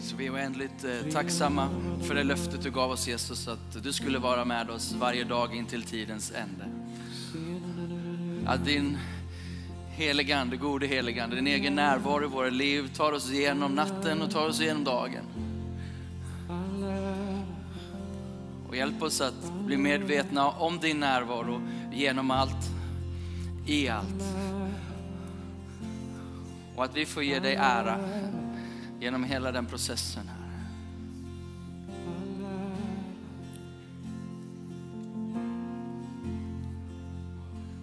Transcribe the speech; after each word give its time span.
Så 0.00 0.16
vi 0.16 0.26
är 0.26 0.34
oändligt 0.34 0.84
eh, 0.84 1.12
tacksamma 1.12 1.68
för 2.02 2.14
det 2.14 2.24
löftet 2.24 2.62
du 2.62 2.70
gav 2.70 2.90
oss 2.90 3.08
Jesus, 3.08 3.48
att 3.48 3.82
du 3.82 3.92
skulle 3.92 4.18
vara 4.18 4.44
med 4.44 4.70
oss 4.70 4.92
varje 4.92 5.24
dag 5.24 5.56
in 5.56 5.66
till 5.66 5.82
tidens 5.82 6.32
ände. 6.32 6.64
Att 8.46 8.64
din 8.64 8.98
heligande, 9.88 10.56
gode 10.56 10.86
heligande, 10.86 11.36
din 11.36 11.46
egen 11.46 11.74
närvaro 11.74 12.24
i 12.24 12.26
våra 12.26 12.50
liv 12.50 12.90
tar 12.96 13.12
oss 13.12 13.32
igenom 13.32 13.74
natten 13.74 14.22
och 14.22 14.30
tar 14.30 14.48
oss 14.48 14.60
igenom 14.60 14.84
dagen. 14.84 15.24
Och 18.68 18.76
hjälp 18.76 19.02
oss 19.02 19.20
att 19.20 19.52
bli 19.66 19.76
medvetna 19.76 20.48
om 20.48 20.78
din 20.78 21.00
närvaro 21.00 21.60
genom 21.92 22.30
allt, 22.30 22.70
i 23.66 23.88
allt. 23.88 24.24
Och 26.76 26.84
att 26.84 26.96
vi 26.96 27.06
får 27.06 27.22
ge 27.22 27.38
dig 27.38 27.54
ära 27.54 27.98
genom 29.00 29.24
hela 29.24 29.52
den 29.52 29.66
processen. 29.66 30.28
här. 30.28 30.48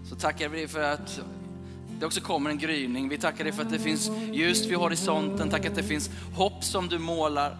Så 0.09 0.15
tackar 0.15 0.49
vi 0.49 0.57
dig 0.57 0.67
för 0.67 0.81
att 0.81 1.21
det 1.99 2.05
också 2.05 2.21
kommer 2.21 2.49
en 2.49 2.57
gryning. 2.57 3.09
Vi 3.09 3.17
tackar 3.17 3.43
dig 3.43 3.53
för 3.53 3.61
att 3.61 3.69
det 3.69 3.79
finns 3.79 4.11
ljus 4.33 4.65
vid 4.65 4.77
horisonten. 4.77 5.49
Tack 5.49 5.65
att 5.65 5.75
det 5.75 5.83
finns 5.83 6.09
hopp 6.35 6.63
som 6.63 6.87
du 6.87 6.99
målar. 6.99 7.57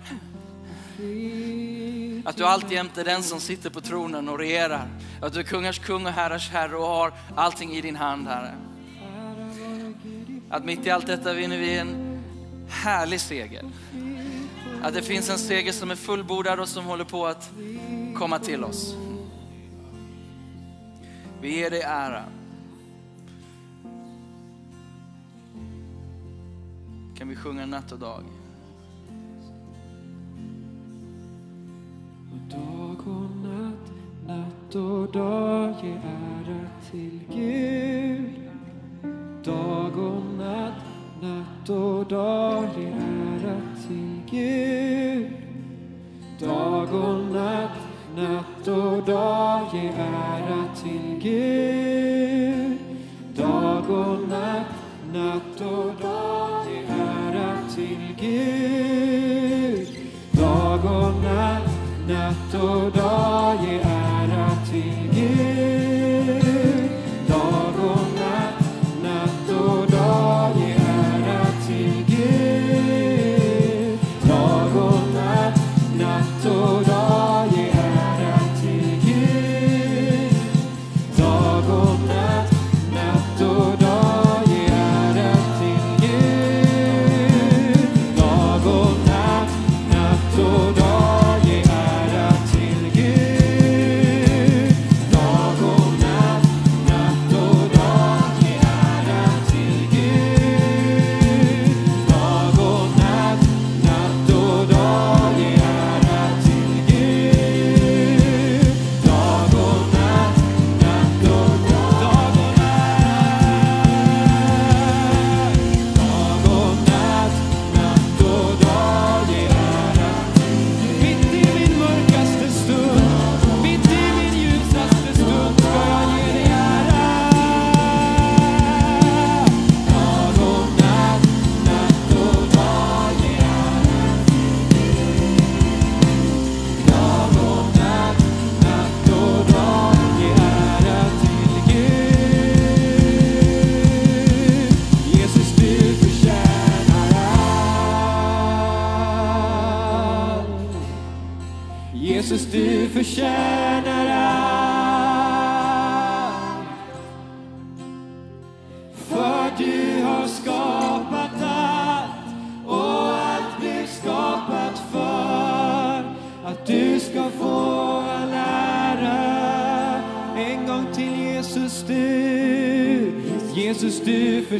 Att 2.26 2.38
du 2.38 2.46
alltjämt 2.46 2.98
är 2.98 3.04
den 3.04 3.24
som 3.24 3.40
sitter 3.40 3.70
på 3.70 3.82
tronen 3.82 4.30
och 4.30 4.40
regerar. 4.40 4.88
Att 5.22 5.34
du 5.34 5.40
är 5.40 5.44
kungars 5.44 5.80
kung 5.80 6.06
och 6.06 6.12
herrars 6.12 6.50
herre 6.50 6.76
och 6.76 6.88
har 6.88 7.14
allting 7.36 7.72
i 7.72 7.82
din 7.82 7.96
hand, 7.96 8.28
Herre. 8.28 8.56
Att 10.50 10.66
mitt 10.66 10.86
i 10.86 10.90
allt 10.90 11.08
detta 11.08 11.34
vinner 11.34 11.58
vi 11.58 11.78
en 11.78 12.05
härlig 12.70 13.20
seger. 13.20 13.64
Att 14.82 14.94
det 14.94 15.02
finns 15.02 15.30
en 15.30 15.38
seger 15.38 15.72
som 15.72 15.92
är 15.92 15.96
fullbordad 15.96 16.60
och 16.60 16.70
som 16.70 16.86
håller 16.86 17.06
på 17.06 17.28
att 17.28 17.52
komma 18.16 18.40
till 18.40 18.64
oss. 18.64 18.96
Vi 21.42 21.58
ger 21.58 21.70
dig 21.70 21.82
ära. 21.82 22.24
Kan 27.18 27.30
vi 27.30 27.36
sjunga 27.36 27.66
natt 27.66 27.92
och 27.92 28.00
dag? 28.00 28.24
Dag 32.52 33.08
och 33.08 33.38
natt, 33.38 33.92
natt 34.28 34.76
och 34.76 35.12
dag 35.12 35.76
ge 35.84 35.92
ära 35.92 36.68
till 36.92 37.20
Gud. 37.34 38.50
Dag 39.44 39.98
och 39.98 40.26
natt, 40.26 40.84
natt 41.22 41.55
och 41.70 42.06
dag 42.06 42.66
ge 42.78 42.88
ära 42.88 43.62
till 43.88 44.22
Gud. 44.30 45.32
Dag 46.40 46.94
och 46.94 47.34
natt, 47.34 47.78
natt 48.16 48.68
och 48.68 49.04
dag 49.04 49.62
ge 49.74 49.88
ära 49.88 50.66
till 50.84 51.20
Gud. 51.22 52.78
Dag 53.36 53.90
och 53.90 54.28
natt, 54.30 54.68
natt 55.14 55.62
och 55.62 56.02
dag 56.02 56.66
ge 56.72 56.94
ära 56.94 57.58
till 57.76 58.16
Gud. 58.20 59.88
Dag 60.32 60.86
och 60.86 61.24
natt, 61.24 61.70
natt 62.08 62.64
och 62.64 62.92
dag 62.92 63.56
ge 63.66 63.85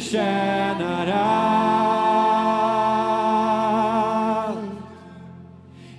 förtjänar 0.06 1.08
allt. 1.08 1.56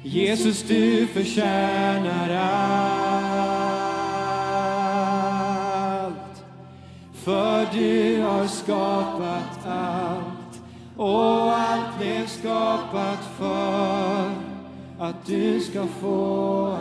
Jesus 0.03 0.62
du 0.62 1.06
förtjänar 1.06 2.31
allt. 2.31 2.84
För 7.15 7.66
du 7.72 8.22
har 8.22 8.47
skapat 8.47 9.66
allt 9.66 10.61
och 10.97 11.53
allt 11.59 11.99
blev 11.99 12.27
skapat 12.27 13.25
för 13.39 14.31
att 14.99 15.27
du 15.27 15.61
ska 15.61 15.87
få 15.87 16.76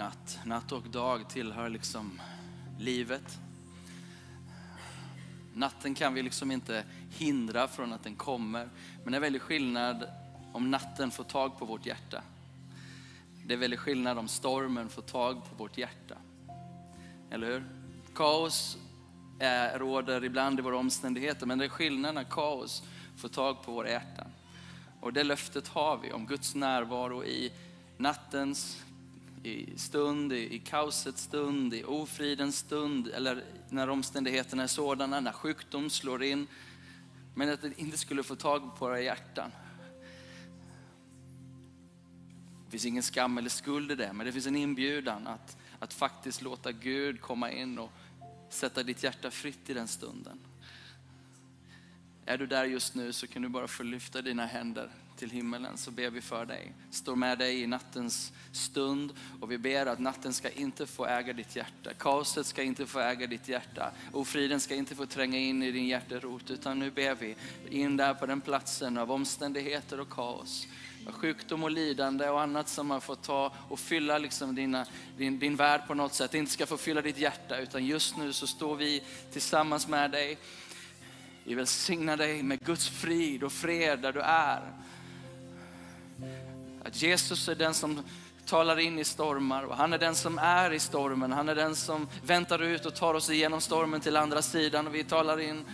natt, 0.00 0.38
natt 0.44 0.72
och 0.72 0.82
dag 0.82 1.28
tillhör 1.28 1.68
liksom 1.68 2.20
livet. 2.78 3.38
Natten 5.54 5.94
kan 5.94 6.14
vi 6.14 6.22
liksom 6.22 6.50
inte 6.50 6.84
hindra 7.10 7.68
från 7.68 7.92
att 7.92 8.04
den 8.04 8.16
kommer. 8.16 8.68
Men 9.04 9.12
det 9.12 9.18
är 9.18 9.20
väldigt 9.20 9.42
skillnad 9.42 10.08
om 10.52 10.70
natten 10.70 11.10
får 11.10 11.24
tag 11.24 11.58
på 11.58 11.64
vårt 11.64 11.86
hjärta. 11.86 12.22
Det 13.46 13.54
är 13.54 13.58
väldigt 13.58 13.80
skillnad 13.80 14.18
om 14.18 14.28
stormen 14.28 14.88
får 14.88 15.02
tag 15.02 15.42
på 15.44 15.54
vårt 15.56 15.78
hjärta. 15.78 16.14
Eller 17.30 17.46
hur? 17.46 17.64
Kaos 18.14 18.78
är, 19.38 19.78
råder 19.78 20.24
ibland 20.24 20.58
i 20.58 20.62
våra 20.62 20.76
omständigheter, 20.76 21.46
men 21.46 21.58
det 21.58 21.64
är 21.64 21.68
skillnad 21.68 22.14
när 22.14 22.24
kaos 22.24 22.82
får 23.16 23.28
tag 23.28 23.62
på 23.62 23.72
våra 23.72 23.90
hjärtan. 23.90 24.32
Och 25.00 25.12
det 25.12 25.24
löftet 25.24 25.68
har 25.68 25.96
vi 25.96 26.12
om 26.12 26.26
Guds 26.26 26.54
närvaro 26.54 27.24
i 27.24 27.52
nattens 27.96 28.84
i 29.42 29.78
stund, 29.78 30.32
i, 30.32 30.54
i 30.54 30.58
kaosets 30.58 31.22
stund, 31.22 31.74
i 31.74 31.84
ofridens 31.84 32.58
stund 32.58 33.08
eller 33.08 33.44
när 33.68 33.88
omständigheterna 33.88 34.62
är 34.62 34.66
sådana, 34.66 35.20
när 35.20 35.32
sjukdom 35.32 35.90
slår 35.90 36.22
in, 36.22 36.46
Men 37.34 37.50
att 37.50 37.62
det 37.62 37.80
inte 37.80 37.98
skulle 37.98 38.22
få 38.22 38.36
tag 38.36 38.76
på 38.76 38.84
våra 38.84 39.00
hjärtan. 39.00 39.50
Det 42.64 42.70
finns 42.70 42.84
ingen 42.84 43.02
skam 43.02 43.38
eller 43.38 43.50
skuld 43.50 43.92
i 43.92 43.94
det, 43.94 44.12
men 44.12 44.26
det 44.26 44.32
finns 44.32 44.46
en 44.46 44.56
inbjudan 44.56 45.26
att, 45.26 45.56
att 45.78 45.92
faktiskt 45.92 46.42
låta 46.42 46.72
Gud 46.72 47.20
komma 47.20 47.50
in 47.50 47.78
och 47.78 47.90
sätta 48.48 48.82
ditt 48.82 49.02
hjärta 49.02 49.30
fritt 49.30 49.70
i 49.70 49.74
den 49.74 49.88
stunden. 49.88 50.40
Är 52.26 52.38
du 52.38 52.46
där 52.46 52.64
just 52.64 52.94
nu 52.94 53.12
så 53.12 53.26
kan 53.26 53.42
du 53.42 53.48
bara 53.48 53.68
få 53.68 53.82
lyfta 53.82 54.22
dina 54.22 54.46
händer 54.46 54.90
till 55.20 55.30
himmelen 55.30 55.76
så 55.76 55.90
ber 55.90 56.10
vi 56.10 56.20
för 56.20 56.46
dig. 56.46 56.72
Står 56.90 57.16
med 57.16 57.38
dig 57.38 57.62
i 57.62 57.66
nattens 57.66 58.32
stund 58.52 59.12
och 59.40 59.50
vi 59.50 59.58
ber 59.58 59.86
att 59.86 59.98
natten 59.98 60.32
ska 60.32 60.50
inte 60.50 60.86
få 60.86 61.06
äga 61.06 61.32
ditt 61.32 61.56
hjärta. 61.56 61.90
Kaoset 61.98 62.46
ska 62.46 62.62
inte 62.62 62.86
få 62.86 63.00
äga 63.00 63.26
ditt 63.26 63.48
hjärta. 63.48 63.92
Ofriden 64.12 64.60
ska 64.60 64.74
inte 64.74 64.94
få 64.94 65.06
tränga 65.06 65.38
in 65.38 65.62
i 65.62 65.70
din 65.70 65.86
hjärterot 65.86 66.50
utan 66.50 66.78
nu 66.78 66.90
ber 66.90 67.14
vi 67.14 67.36
in 67.70 67.96
där 67.96 68.14
på 68.14 68.26
den 68.26 68.40
platsen 68.40 68.98
av 68.98 69.12
omständigheter 69.12 70.00
och 70.00 70.10
kaos. 70.10 70.66
Sjukdom 71.06 71.64
och 71.64 71.70
lidande 71.70 72.28
och 72.28 72.40
annat 72.40 72.68
som 72.68 72.90
har 72.90 73.00
fått 73.00 73.22
ta 73.22 73.52
och 73.68 73.80
fylla 73.80 74.18
liksom 74.18 74.54
dina, 74.54 74.86
din, 75.16 75.38
din 75.38 75.56
värld 75.56 75.80
på 75.86 75.94
något 75.94 76.14
sätt. 76.14 76.34
inte 76.34 76.52
ska 76.52 76.66
få 76.66 76.76
fylla 76.76 77.02
ditt 77.02 77.18
hjärta 77.18 77.58
utan 77.58 77.86
just 77.86 78.16
nu 78.16 78.32
så 78.32 78.46
står 78.46 78.76
vi 78.76 79.02
tillsammans 79.32 79.88
med 79.88 80.10
dig. 80.10 80.38
Vi 81.44 81.54
välsignar 81.54 82.16
dig 82.16 82.42
med 82.42 82.60
Guds 82.60 82.88
frid 82.88 83.42
och 83.42 83.52
fred 83.52 83.98
där 83.98 84.12
du 84.12 84.20
är. 84.20 84.72
Att 86.90 87.02
Jesus 87.02 87.48
är 87.48 87.54
den 87.54 87.74
som 87.74 88.02
talar 88.46 88.78
in 88.78 88.98
i 88.98 89.04
stormar 89.04 89.62
och 89.62 89.76
han 89.76 89.92
är 89.92 89.98
den 89.98 90.14
som 90.14 90.38
är 90.38 90.72
i 90.72 90.78
stormen. 90.78 91.32
Han 91.32 91.48
är 91.48 91.54
den 91.54 91.76
som 91.76 92.08
väntar 92.24 92.62
ut 92.62 92.86
och 92.86 92.94
tar 92.94 93.14
oss 93.14 93.30
igenom 93.30 93.60
stormen 93.60 94.00
till 94.00 94.16
andra 94.16 94.42
sidan 94.42 94.86
och 94.86 94.94
vi 94.94 95.04
talar 95.04 95.40
in 95.40 95.64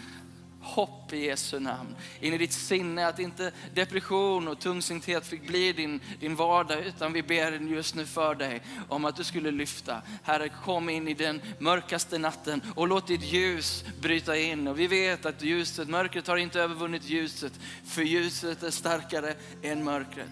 hopp 0.60 1.12
i 1.12 1.26
Jesu 1.26 1.60
namn. 1.60 1.96
In 2.20 2.34
i 2.34 2.38
ditt 2.38 2.52
sinne 2.52 3.06
att 3.06 3.18
inte 3.18 3.52
depression 3.74 4.48
och 4.48 4.58
tungsinthet 4.58 5.26
fick 5.26 5.46
bli 5.46 5.72
din, 5.72 6.00
din 6.20 6.36
vardag 6.36 6.86
utan 6.86 7.12
vi 7.12 7.22
ber 7.22 7.52
just 7.52 7.94
nu 7.94 8.06
för 8.06 8.34
dig 8.34 8.62
om 8.88 9.04
att 9.04 9.16
du 9.16 9.24
skulle 9.24 9.50
lyfta. 9.50 10.02
Herre 10.22 10.48
kom 10.64 10.88
in 10.88 11.08
i 11.08 11.14
den 11.14 11.40
mörkaste 11.58 12.18
natten 12.18 12.62
och 12.74 12.88
låt 12.88 13.06
ditt 13.06 13.32
ljus 13.32 13.84
bryta 14.00 14.36
in. 14.36 14.68
Och 14.68 14.78
vi 14.78 14.86
vet 14.86 15.26
att 15.26 15.42
ljuset, 15.42 15.88
mörkret 15.88 16.26
har 16.26 16.36
inte 16.36 16.60
övervunnit 16.60 17.04
ljuset 17.04 17.52
för 17.84 18.02
ljuset 18.02 18.62
är 18.62 18.70
starkare 18.70 19.34
än 19.62 19.84
mörkret. 19.84 20.30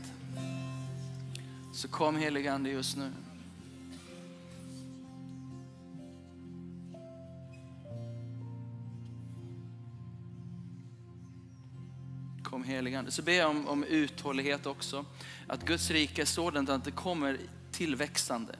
Så 1.75 1.89
kom 1.89 2.17
heligande 2.17 2.71
just 2.71 2.97
nu. 2.97 3.13
Kom 12.43 12.65
heligande. 12.65 13.11
Så 13.11 13.23
ber 13.23 13.33
jag 13.33 13.51
om, 13.51 13.69
om 13.69 13.85
uthållighet 13.85 14.67
också. 14.67 15.05
Att 15.47 15.65
Guds 15.65 15.91
rike 15.91 16.23
är 16.23 16.27
sådant 16.27 16.69
att 16.69 16.85
det 16.85 16.91
kommer 16.91 17.39
tillväxande. 17.73 18.57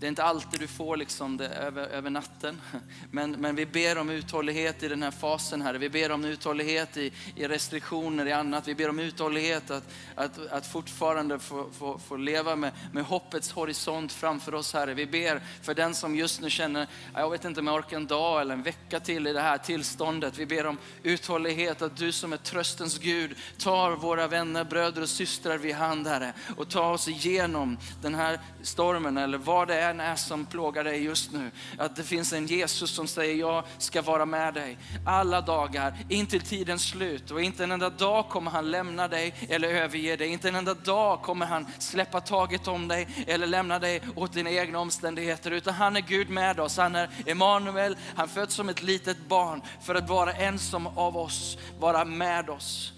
Det 0.00 0.06
är 0.06 0.08
inte 0.08 0.24
alltid 0.24 0.60
du 0.60 0.66
får 0.66 0.96
liksom 0.96 1.36
det 1.36 1.48
över, 1.48 1.86
över 1.86 2.10
natten. 2.10 2.60
Men, 3.10 3.30
men 3.30 3.56
vi 3.56 3.66
ber 3.66 3.98
om 3.98 4.10
uthållighet 4.10 4.82
i 4.82 4.88
den 4.88 5.02
här 5.02 5.10
fasen, 5.10 5.62
här. 5.62 5.74
Vi 5.74 5.90
ber 5.90 6.10
om 6.10 6.24
uthållighet 6.24 6.96
i, 6.96 7.12
i 7.36 7.48
restriktioner, 7.48 8.26
i 8.26 8.32
annat. 8.32 8.68
Vi 8.68 8.74
ber 8.74 8.88
om 8.88 8.98
uthållighet 8.98 9.70
att, 9.70 9.84
att, 10.14 10.46
att 10.46 10.66
fortfarande 10.66 11.38
få, 11.38 11.70
få, 11.78 11.98
få 11.98 12.16
leva 12.16 12.56
med, 12.56 12.72
med 12.92 13.04
hoppets 13.04 13.52
horisont 13.52 14.12
framför 14.12 14.54
oss, 14.54 14.72
Herre. 14.72 14.94
Vi 14.94 15.06
ber 15.06 15.40
för 15.62 15.74
den 15.74 15.94
som 15.94 16.16
just 16.16 16.40
nu 16.40 16.50
känner, 16.50 16.86
jag 17.14 17.30
vet 17.30 17.44
inte 17.44 17.60
om 17.60 17.66
jag 17.66 17.76
orkar 17.76 17.96
en 17.96 18.06
dag 18.06 18.40
eller 18.40 18.54
en 18.54 18.62
vecka 18.62 19.00
till 19.00 19.26
i 19.26 19.32
det 19.32 19.40
här 19.40 19.58
tillståndet. 19.58 20.38
Vi 20.38 20.46
ber 20.46 20.66
om 20.66 20.78
uthållighet, 21.02 21.82
att 21.82 21.96
du 21.96 22.12
som 22.12 22.32
är 22.32 22.36
tröstens 22.36 22.98
Gud 22.98 23.36
tar 23.58 23.90
våra 23.90 24.26
vänner, 24.26 24.64
bröder 24.64 25.02
och 25.02 25.08
systrar 25.08 25.58
vid 25.58 25.74
hand, 25.74 26.06
Herre. 26.06 26.32
Och 26.56 26.68
tar 26.68 26.92
oss 26.92 27.08
igenom 27.08 27.78
den 28.02 28.14
här 28.14 28.40
stormen 28.62 29.16
eller 29.16 29.38
vad 29.38 29.68
det 29.68 29.80
är 29.80 29.87
än 29.90 30.00
är 30.00 30.16
som 30.16 30.46
plågar 30.46 30.84
dig 30.84 31.04
just 31.04 31.32
nu. 31.32 31.50
Att 31.78 31.96
det 31.96 32.02
finns 32.02 32.32
en 32.32 32.46
Jesus 32.46 32.90
som 32.90 33.08
säger 33.08 33.34
jag 33.34 33.64
ska 33.78 34.02
vara 34.02 34.26
med 34.26 34.54
dig 34.54 34.78
alla 35.06 35.40
dagar, 35.40 35.94
intill 36.08 36.40
tidens 36.40 36.82
slut. 36.82 37.30
Och 37.30 37.42
inte 37.42 37.64
en 37.64 37.72
enda 37.72 37.90
dag 37.90 38.28
kommer 38.28 38.50
han 38.50 38.70
lämna 38.70 39.08
dig 39.08 39.34
eller 39.48 39.68
överge 39.68 40.16
dig. 40.16 40.28
Inte 40.28 40.48
en 40.48 40.54
enda 40.54 40.74
dag 40.74 41.22
kommer 41.22 41.46
han 41.46 41.66
släppa 41.78 42.20
taget 42.20 42.68
om 42.68 42.88
dig 42.88 43.24
eller 43.26 43.46
lämna 43.46 43.78
dig 43.78 44.02
åt 44.16 44.32
dina 44.32 44.50
egna 44.50 44.78
omständigheter. 44.78 45.50
Utan 45.50 45.74
han 45.74 45.96
är 45.96 46.00
Gud 46.00 46.30
med 46.30 46.60
oss. 46.60 46.76
Han 46.76 46.94
är 46.94 47.10
Emanuel. 47.26 47.96
Han 48.14 48.28
föds 48.28 48.54
som 48.54 48.68
ett 48.68 48.82
litet 48.82 49.28
barn 49.28 49.62
för 49.82 49.94
att 49.94 50.08
vara 50.08 50.32
en 50.32 50.58
som 50.58 50.86
av 50.86 51.16
oss, 51.16 51.58
vara 51.78 52.04
med 52.04 52.50
oss. 52.50 52.92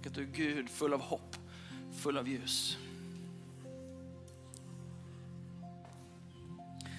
Tack 0.00 0.06
att 0.06 0.14
du 0.14 0.22
är 0.22 0.26
Gud 0.26 0.70
full 0.70 0.92
av 0.92 1.00
hopp, 1.00 1.36
full 1.92 2.18
av 2.18 2.28
ljus. 2.28 2.78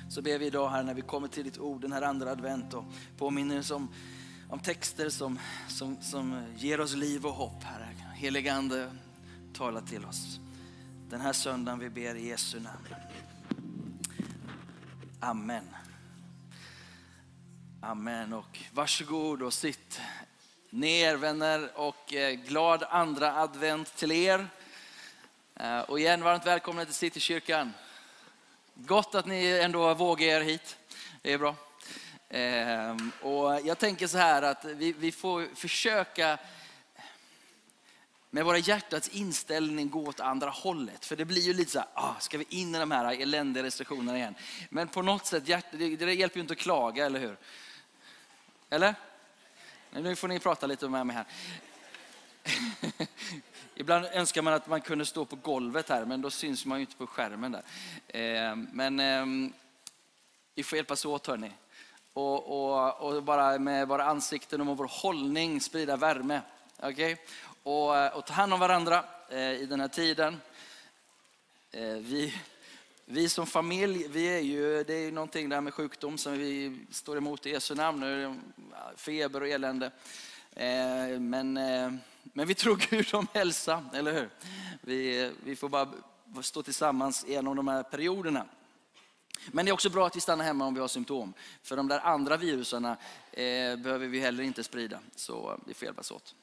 Så 0.10 0.22
ber 0.22 0.40
vi 0.40 0.46
idag 0.46 0.70
här 0.70 0.84
när 0.84 0.94
vi 0.94 1.02
kommer 1.02 1.28
till 1.28 1.44
ditt 1.44 1.58
ord 1.58 1.82
den 1.82 1.92
här 1.92 2.02
andra 2.02 2.32
advent 2.32 2.74
och 2.74 2.84
påminner 3.18 3.60
oss 3.60 3.72
om, 3.72 3.94
om 4.50 4.60
texter 4.60 5.10
som, 5.10 5.40
som, 5.68 6.02
som 6.02 6.46
ger 6.58 6.82
oss 6.82 6.96
liv 6.96 7.26
och 7.26 7.34
hopp, 7.34 7.64
Herre. 7.64 7.96
Helige 8.14 8.54
Ande, 8.54 8.92
tala 9.54 9.82
till 9.82 10.06
oss. 10.06 10.40
Den 11.10 11.22
här 11.22 11.34
söndagen 11.34 11.80
vi 11.80 11.90
ber 11.90 12.16
i 12.16 12.28
Jesu 12.28 12.60
namn. 12.60 12.88
Amen. 15.20 15.66
Amen 17.82 18.34
och 18.34 18.60
varsågod 18.74 19.42
och 19.42 19.54
sitt 19.54 20.02
ner 20.72 21.16
vänner 21.16 21.72
och 21.76 22.14
eh, 22.14 22.34
glad 22.34 22.84
andra 22.90 23.36
advent 23.36 23.96
till 23.96 24.12
er. 24.12 24.48
Eh, 25.56 25.80
och 25.80 26.00
igen 26.00 26.24
varmt 26.24 26.46
välkomna 26.46 26.86
till 26.86 26.94
Citykyrkan. 26.94 27.74
Gott 28.74 29.16
att 29.16 29.26
ni 29.26 29.60
ändå 29.64 29.94
vågar 29.94 30.28
er 30.28 30.42
hit. 30.42 30.78
Det 31.22 31.34
är 31.34 31.38
bra. 31.38 31.56
Eh, 32.30 32.96
och 33.22 33.68
jag 33.68 33.78
tänker 33.78 34.08
så 34.08 34.18
här 34.18 34.42
att 34.42 34.66
vi, 34.66 34.94
vi 34.94 35.12
får 35.12 35.56
försöka 35.56 36.38
med 38.30 38.46
våra 38.46 38.58
hjärtats 38.58 39.08
inställning 39.08 39.90
gå 39.90 40.08
åt 40.08 40.20
andra 40.20 40.50
hållet. 40.50 41.06
För 41.06 41.16
det 41.16 41.26
blir 41.26 41.42
ju 41.42 41.54
lite 41.54 41.72
så 41.72 41.80
här, 41.80 41.88
ah, 41.94 42.16
ska 42.20 42.38
vi 42.38 42.46
in 42.50 42.76
i 42.76 42.80
de 42.80 42.92
här 42.92 43.22
eländiga 43.22 43.64
restriktionerna 43.64 44.18
igen? 44.18 44.36
Men 44.70 44.88
på 44.88 45.02
något 45.02 45.26
sätt, 45.26 45.46
det, 45.46 45.96
det 45.96 46.14
hjälper 46.14 46.38
ju 46.38 46.42
inte 46.42 46.54
att 46.54 46.60
klaga, 46.60 47.06
eller 47.06 47.20
hur? 47.20 47.38
Eller? 48.70 48.96
Nu 49.94 50.16
får 50.16 50.28
ni 50.28 50.40
prata 50.40 50.68
lite 50.68 50.90
med 50.90 51.08
mig 51.08 51.16
här. 51.16 51.26
Ibland 53.76 54.06
önskar 54.06 54.42
man 54.42 54.54
att 54.54 54.68
man 54.68 54.82
kunde 54.82 55.06
stå 55.06 55.26
på 55.26 55.36
golvet 55.36 55.90
här, 55.90 56.06
men 56.06 56.22
då 56.22 56.30
syns 56.30 56.66
man 56.66 56.78
ju 56.78 56.82
inte 56.82 56.96
på 56.96 57.08
skärmen 57.08 57.52
där. 57.52 57.64
Eh, 58.08 58.56
men 58.56 59.00
ehm, 59.00 59.54
vi 60.56 60.64
får 60.64 60.76
hjälpas 60.76 61.06
åt 61.06 61.28
hörni. 61.28 61.52
Och, 62.14 62.74
och, 62.74 63.02
och 63.02 63.24
bara 63.24 63.60
med 63.60 63.88
våra 63.88 64.06
ansikten 64.06 64.62
och 64.62 64.68
med 64.68 64.78
vår 64.78 64.90
hållning 64.92 65.62
sprida 65.62 65.96
värme. 65.96 66.42
Okay? 66.78 67.16
Och, 67.64 68.16
och 68.18 68.26
ta 68.26 68.34
hand 68.34 68.54
om 68.54 68.60
varandra 68.60 69.06
eh, 69.30 69.52
i 69.52 69.66
den 69.66 69.80
här 69.80 69.88
tiden. 69.88 70.42
Eh, 71.72 71.82
vi, 71.82 72.34
vi 73.12 73.30
som 73.30 73.48
familj, 73.48 74.08
vi 74.08 74.26
är 74.26 74.40
ju, 74.40 74.84
det 74.84 74.94
är 74.94 75.00
ju 75.00 75.12
någonting 75.12 75.50
där 75.50 75.62
med 75.62 75.74
sjukdom 75.74 76.18
som 76.18 76.34
vi 76.34 76.80
står 76.92 77.18
emot 77.18 77.46
i 77.46 77.50
Jesu 77.50 77.76
namn. 77.76 78.00
Nu, 78.00 78.36
feber 78.96 79.42
och 79.42 79.48
elände. 79.48 79.92
Eh, 80.56 81.20
men, 81.20 81.58
eh, 81.58 81.94
men 82.24 82.48
vi 82.48 82.56
tror 82.56 82.76
Gud 82.90 83.14
om 83.14 83.28
hälsa, 83.34 83.86
eller 83.94 84.14
hur? 84.14 84.30
Vi, 84.82 85.32
vi 85.44 85.56
får 85.56 85.70
bara 85.70 85.90
stå 86.42 86.64
tillsammans 86.64 87.26
genom 87.28 87.56
de 87.56 87.68
här 87.68 87.84
perioderna. 87.84 88.46
Men 89.52 89.66
det 89.66 89.72
är 89.72 89.74
också 89.74 89.90
bra 89.90 90.08
att 90.08 90.16
vi 90.16 90.22
stannar 90.22 90.46
hemma 90.46 90.66
om 90.66 90.74
vi 90.74 90.80
har 90.80 90.88
symptom. 90.88 91.34
För 91.64 91.78
de 91.78 91.88
där 91.88 92.00
andra 92.00 92.38
viruserna 92.38 92.98
eh, 93.32 93.76
behöver 93.76 94.08
vi 94.08 94.20
heller 94.20 94.44
inte 94.44 94.64
sprida. 94.64 95.00
Så 95.16 95.60
vi 95.66 95.74
får 95.74 95.86
hjälpas 95.86 96.12
åt. 96.12 96.36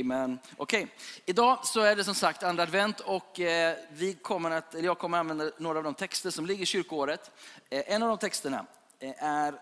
Amen. 0.00 0.38
Okej, 0.56 0.84
okay. 0.84 0.94
idag 1.24 1.66
så 1.66 1.80
är 1.80 1.96
det 1.96 2.04
som 2.04 2.14
sagt 2.14 2.42
andra 2.42 2.62
advent 2.62 3.00
och 3.00 3.40
eh, 3.40 3.76
vi 3.90 4.14
kommer 4.14 4.50
att, 4.50 4.74
eller 4.74 4.84
jag 4.84 4.98
kommer 4.98 5.18
att 5.18 5.20
använda 5.20 5.50
några 5.58 5.78
av 5.78 5.84
de 5.84 5.94
texter 5.94 6.30
som 6.30 6.46
ligger 6.46 6.62
i 6.62 6.66
kyrkoåret. 6.66 7.30
Eh, 7.70 7.82
en 7.86 8.02
av 8.02 8.08
de 8.08 8.18
texterna 8.18 8.66
eh, 8.98 9.24
är 9.24 9.54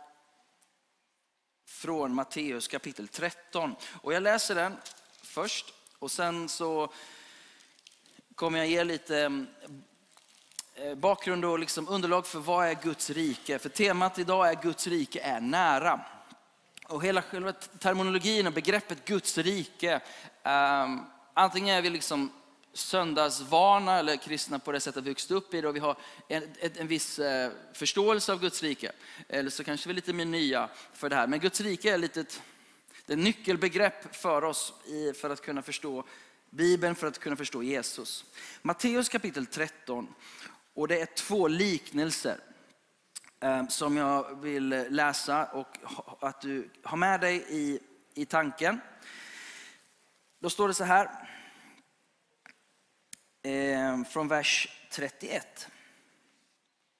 från 1.68 2.14
Matteus 2.14 2.68
kapitel 2.68 3.08
13. 3.08 3.74
Och 4.02 4.12
jag 4.12 4.22
läser 4.22 4.54
den 4.54 4.76
först 5.22 5.74
och 5.98 6.10
sen 6.10 6.48
så 6.48 6.92
kommer 8.34 8.58
jag 8.58 8.68
ge 8.68 8.84
lite 8.84 9.46
bakgrund 10.96 11.44
och 11.44 11.58
liksom 11.58 11.88
underlag 11.88 12.26
för 12.26 12.38
vad 12.38 12.66
är 12.66 12.74
Guds 12.74 13.10
rike. 13.10 13.58
För 13.58 13.68
temat 13.68 14.18
idag 14.18 14.48
är 14.48 14.62
Guds 14.62 14.86
rike 14.86 15.20
är 15.20 15.40
nära. 15.40 16.00
Och 16.90 17.04
hela 17.04 17.22
själva 17.22 17.52
terminologin 17.52 18.46
och 18.46 18.52
begreppet 18.52 19.04
Guds 19.04 19.38
rike, 19.38 20.00
um, 20.42 21.06
antingen 21.34 21.76
är 21.76 21.82
vi 21.82 21.90
liksom 21.90 22.32
söndagsvana 22.72 23.98
eller 23.98 24.16
kristna 24.16 24.58
på 24.58 24.72
det 24.72 24.80
sättet 24.80 25.04
vi 25.04 25.10
vuxit 25.10 25.30
upp 25.30 25.54
i 25.54 25.60
det 25.60 25.68
och 25.68 25.76
vi 25.76 25.80
har 25.80 25.96
en, 26.28 26.42
en, 26.42 26.70
en 26.76 26.86
viss 26.86 27.18
eh, 27.18 27.50
förståelse 27.72 28.32
av 28.32 28.40
Guds 28.40 28.62
rike. 28.62 28.92
Eller 29.28 29.50
så 29.50 29.64
kanske 29.64 29.88
vi 29.88 29.92
är 29.92 29.94
lite 29.94 30.12
mer 30.12 30.24
nya 30.24 30.68
för 30.92 31.10
det 31.10 31.16
här. 31.16 31.26
Men 31.26 31.40
Guds 31.40 31.60
rike 31.60 31.94
är 31.94 31.98
lite 31.98 32.20
ett, 32.20 32.42
det 33.06 33.12
är 33.12 33.16
ett 33.16 33.24
nyckelbegrepp 33.24 34.16
för 34.16 34.44
oss 34.44 34.72
i, 34.86 35.12
för 35.12 35.30
att 35.30 35.42
kunna 35.42 35.62
förstå 35.62 36.04
Bibeln, 36.50 36.94
för 36.94 37.06
att 37.06 37.18
kunna 37.18 37.36
förstå 37.36 37.62
Jesus. 37.62 38.24
Matteus 38.62 39.08
kapitel 39.08 39.46
13 39.46 40.14
och 40.74 40.88
det 40.88 41.00
är 41.00 41.06
två 41.06 41.48
liknelser 41.48 42.40
Ehm, 43.42 43.68
som 43.68 43.96
jag 43.96 44.40
vill 44.40 44.68
läsa 44.88 45.44
och 45.44 45.78
att 46.20 46.40
du 46.40 46.70
har 46.82 46.96
med 46.96 47.20
dig 47.20 47.44
i, 47.48 47.80
i 48.14 48.26
tanken. 48.26 48.80
Då 50.40 50.50
står 50.50 50.68
det 50.68 50.74
så 50.74 50.84
här, 50.84 51.28
ehm, 53.42 54.04
från 54.04 54.28
vers 54.28 54.68
31. 54.90 55.68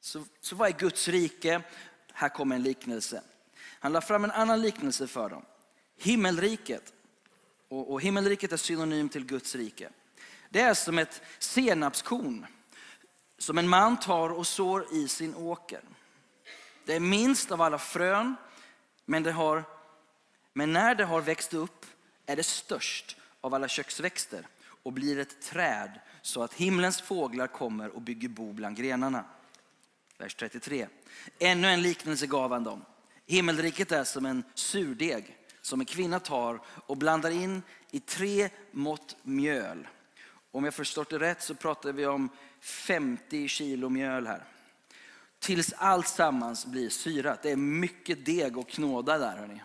Så, 0.01 0.25
så 0.41 0.57
vad 0.57 0.69
är 0.69 0.73
Guds 0.73 1.09
rike? 1.09 1.63
Här 2.13 2.29
kommer 2.29 2.57
en 2.57 2.63
liknelse. 2.63 3.23
Han 3.81 3.93
la 3.93 4.01
fram 4.01 4.25
en 4.25 4.31
annan 4.31 4.63
liknelse 4.63 5.07
för 5.07 5.31
dem. 5.31 5.45
Himmelriket, 5.97 6.93
och, 7.69 7.93
och 7.93 8.01
himmelriket 8.01 8.53
är 8.53 8.57
synonym 8.57 9.09
till 9.09 9.27
Guds 9.27 9.55
rike. 9.55 9.91
Det 10.49 10.61
är 10.61 10.75
som 10.75 10.99
ett 10.99 11.23
senapskorn 11.39 12.47
som 13.39 13.59
en 13.59 13.69
man 13.69 14.01
tar 14.01 14.31
och 14.31 14.47
sår 14.47 14.87
i 14.93 15.09
sin 15.09 15.35
åker. 15.35 15.81
Det 16.85 16.95
är 16.95 17.01
minst 17.01 17.51
av 17.51 17.63
alla 17.63 17.79
frön, 17.79 18.37
men, 19.05 19.23
det 19.23 19.33
har, 19.33 19.65
men 20.53 20.73
när 20.73 20.95
det 20.95 21.05
har 21.05 21.21
växt 21.21 21.55
upp 21.55 21.87
är 22.27 22.37
det 22.37 22.43
störst 22.43 23.17
av 23.41 23.55
alla 23.55 23.69
köksväxter 23.69 24.47
och 24.83 24.93
blir 24.93 25.19
ett 25.19 25.43
träd 25.43 26.01
så 26.23 26.43
att 26.43 26.55
himlens 26.55 27.01
fåglar 27.01 27.47
kommer 27.47 27.89
och 27.89 28.03
bygger 28.03 28.29
bo 28.29 28.53
bland 28.53 28.77
grenarna. 28.77 29.25
Vers 30.19 30.35
33. 30.35 30.87
Ännu 31.39 31.69
en 31.69 31.83
liknelse 31.83 32.27
gav 32.27 32.53
han 32.53 32.65
dem. 32.65 32.85
Himmelriket 33.27 33.93
är 33.93 34.05
som 34.05 34.27
en 34.27 34.45
surdeg 34.55 35.37
som 35.61 35.81
en 35.81 35.87
kvinna 35.87 36.21
tar 36.21 36.61
och 36.67 36.97
blandar 36.97 37.31
in 37.31 37.63
i 37.91 38.01
tre 38.01 38.49
mått 38.71 39.17
mjöl. 39.23 39.89
Om 40.51 40.65
jag 40.65 40.75
förstått 40.75 41.11
det 41.11 41.19
rätt 41.19 41.43
så 41.43 41.55
pratar 41.55 41.93
vi 41.93 42.07
om 42.07 42.29
50 42.61 43.49
kilo 43.49 43.89
mjöl 43.89 44.27
här. 44.27 44.45
Tills 45.41 45.75
allt 45.77 46.09
sammans 46.09 46.67
blir 46.67 46.89
syrat. 46.89 47.43
Det 47.43 47.51
är 47.51 47.57
mycket 47.57 48.25
deg 48.25 48.57
och 48.57 48.69
knåda 48.69 49.19
där. 49.19 49.37
Hörni. 49.37 49.63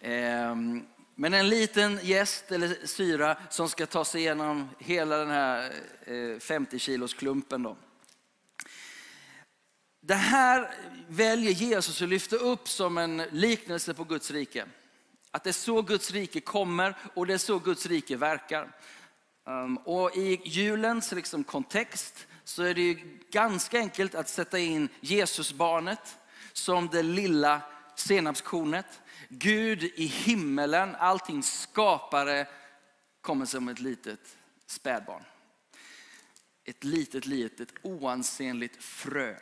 Ehm, 0.00 0.86
Men 1.14 1.34
en 1.34 1.48
liten 1.48 1.98
gäst 2.02 2.52
eller 2.52 2.86
syra 2.86 3.36
som 3.50 3.68
ska 3.68 3.86
ta 3.86 4.04
sig 4.04 4.20
igenom 4.20 4.68
hela 4.78 5.16
den 5.16 5.30
här 5.30 5.72
eh, 6.06 6.38
50 6.38 6.78
kilos 6.78 7.14
klumpen. 7.14 7.62
Då. 7.62 7.76
Det 10.00 10.14
här 10.14 10.74
väljer 11.08 11.52
Jesus 11.52 12.02
att 12.02 12.08
lyfta 12.08 12.36
upp 12.36 12.68
som 12.68 12.98
en 12.98 13.16
liknelse 13.16 13.94
på 13.94 14.04
Guds 14.04 14.30
rike. 14.30 14.66
Att 15.30 15.44
det 15.44 15.50
är 15.50 15.52
så 15.52 15.82
Guds 15.82 16.10
rike 16.10 16.40
kommer 16.40 16.94
och 17.14 17.26
det 17.26 17.34
är 17.34 17.38
så 17.38 17.58
Guds 17.58 17.86
rike 17.86 18.16
verkar. 18.16 18.72
Um, 19.44 19.76
och 19.76 20.16
i 20.16 20.40
julens 20.44 21.12
liksom, 21.12 21.44
kontext 21.44 22.26
så 22.44 22.62
är 22.62 22.74
det 22.74 22.82
ju 22.82 23.18
ganska 23.30 23.78
enkelt 23.78 24.14
att 24.14 24.28
sätta 24.28 24.58
in 24.58 24.88
Jesusbarnet 25.00 26.18
som 26.52 26.88
det 26.88 27.02
lilla 27.02 27.62
senapskornet. 27.96 29.00
Gud 29.28 29.82
i 29.82 30.06
himmelen, 30.06 30.94
allting 30.94 31.42
skapare 31.42 32.46
kommer 33.20 33.46
som 33.46 33.68
ett 33.68 33.80
litet 33.80 34.36
spädbarn. 34.66 35.24
Ett 36.64 36.84
litet, 36.84 37.26
litet 37.26 37.68
oansenligt 37.82 38.82
frö 38.82 39.36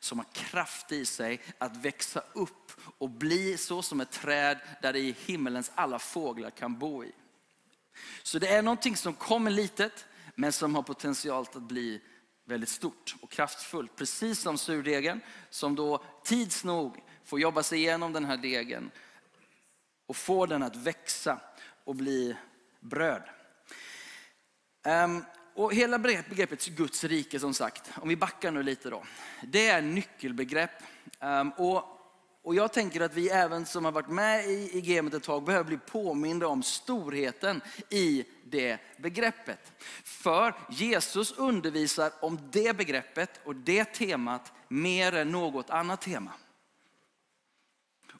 som 0.00 0.18
har 0.18 0.26
kraft 0.32 0.92
i 0.92 1.06
sig 1.06 1.40
att 1.58 1.76
växa 1.76 2.22
upp 2.32 2.72
och 2.98 3.10
bli 3.10 3.56
så 3.56 3.82
som 3.82 4.00
ett 4.00 4.10
träd 4.10 4.58
där 4.82 4.92
det 4.92 4.98
i 4.98 5.16
himmelens 5.26 5.72
alla 5.74 5.98
fåglar 5.98 6.50
kan 6.50 6.78
bo 6.78 7.04
i. 7.04 7.12
Så 8.22 8.38
det 8.38 8.48
är 8.48 8.62
någonting 8.62 8.96
som 8.96 9.14
kommer 9.14 9.50
litet 9.50 10.06
men 10.34 10.52
som 10.52 10.74
har 10.74 10.82
potential 10.82 11.46
att 11.54 11.62
bli 11.62 12.00
väldigt 12.46 12.68
stort 12.68 13.16
och 13.20 13.30
kraftfullt. 13.30 13.96
Precis 13.96 14.40
som 14.40 14.58
surdegen 14.58 15.20
som 15.50 15.74
då 15.74 16.04
tids 16.24 16.64
nog 16.64 17.02
får 17.24 17.40
jobba 17.40 17.62
sig 17.62 17.78
igenom 17.78 18.12
den 18.12 18.24
här 18.24 18.36
degen 18.36 18.90
och 20.06 20.16
få 20.16 20.46
den 20.46 20.62
att 20.62 20.76
växa 20.76 21.40
och 21.84 21.96
bli 21.96 22.36
bröd. 22.80 23.22
Ehm, 24.84 25.24
och 25.54 25.74
hela 25.74 25.98
begreppet 25.98 26.66
Guds 26.66 27.04
rike 27.04 27.40
som 27.40 27.54
sagt, 27.54 27.90
om 27.96 28.08
vi 28.08 28.16
backar 28.16 28.50
nu 28.50 28.62
lite 28.62 28.90
då. 28.90 29.04
Det 29.42 29.68
är 29.68 29.82
nyckelbegrepp. 29.82 30.82
Ehm, 31.20 31.50
och, 31.50 31.95
och 32.46 32.54
jag 32.54 32.72
tänker 32.72 33.00
att 33.00 33.14
vi 33.14 33.28
även 33.28 33.66
som 33.66 33.84
har 33.84 33.92
varit 33.92 34.08
med 34.08 34.44
i, 34.44 34.70
i 34.72 34.80
gamet 34.80 35.14
ett 35.14 35.22
tag 35.22 35.44
behöver 35.44 35.64
bli 35.64 35.78
påminda 35.78 36.46
om 36.48 36.62
storheten 36.62 37.60
i 37.90 38.24
det 38.44 38.78
begreppet. 38.98 39.72
För 40.04 40.54
Jesus 40.70 41.32
undervisar 41.32 42.12
om 42.20 42.38
det 42.52 42.76
begreppet 42.76 43.40
och 43.44 43.56
det 43.56 43.84
temat 43.84 44.52
mer 44.68 45.14
än 45.14 45.32
något 45.32 45.70
annat 45.70 46.00
tema. 46.00 46.32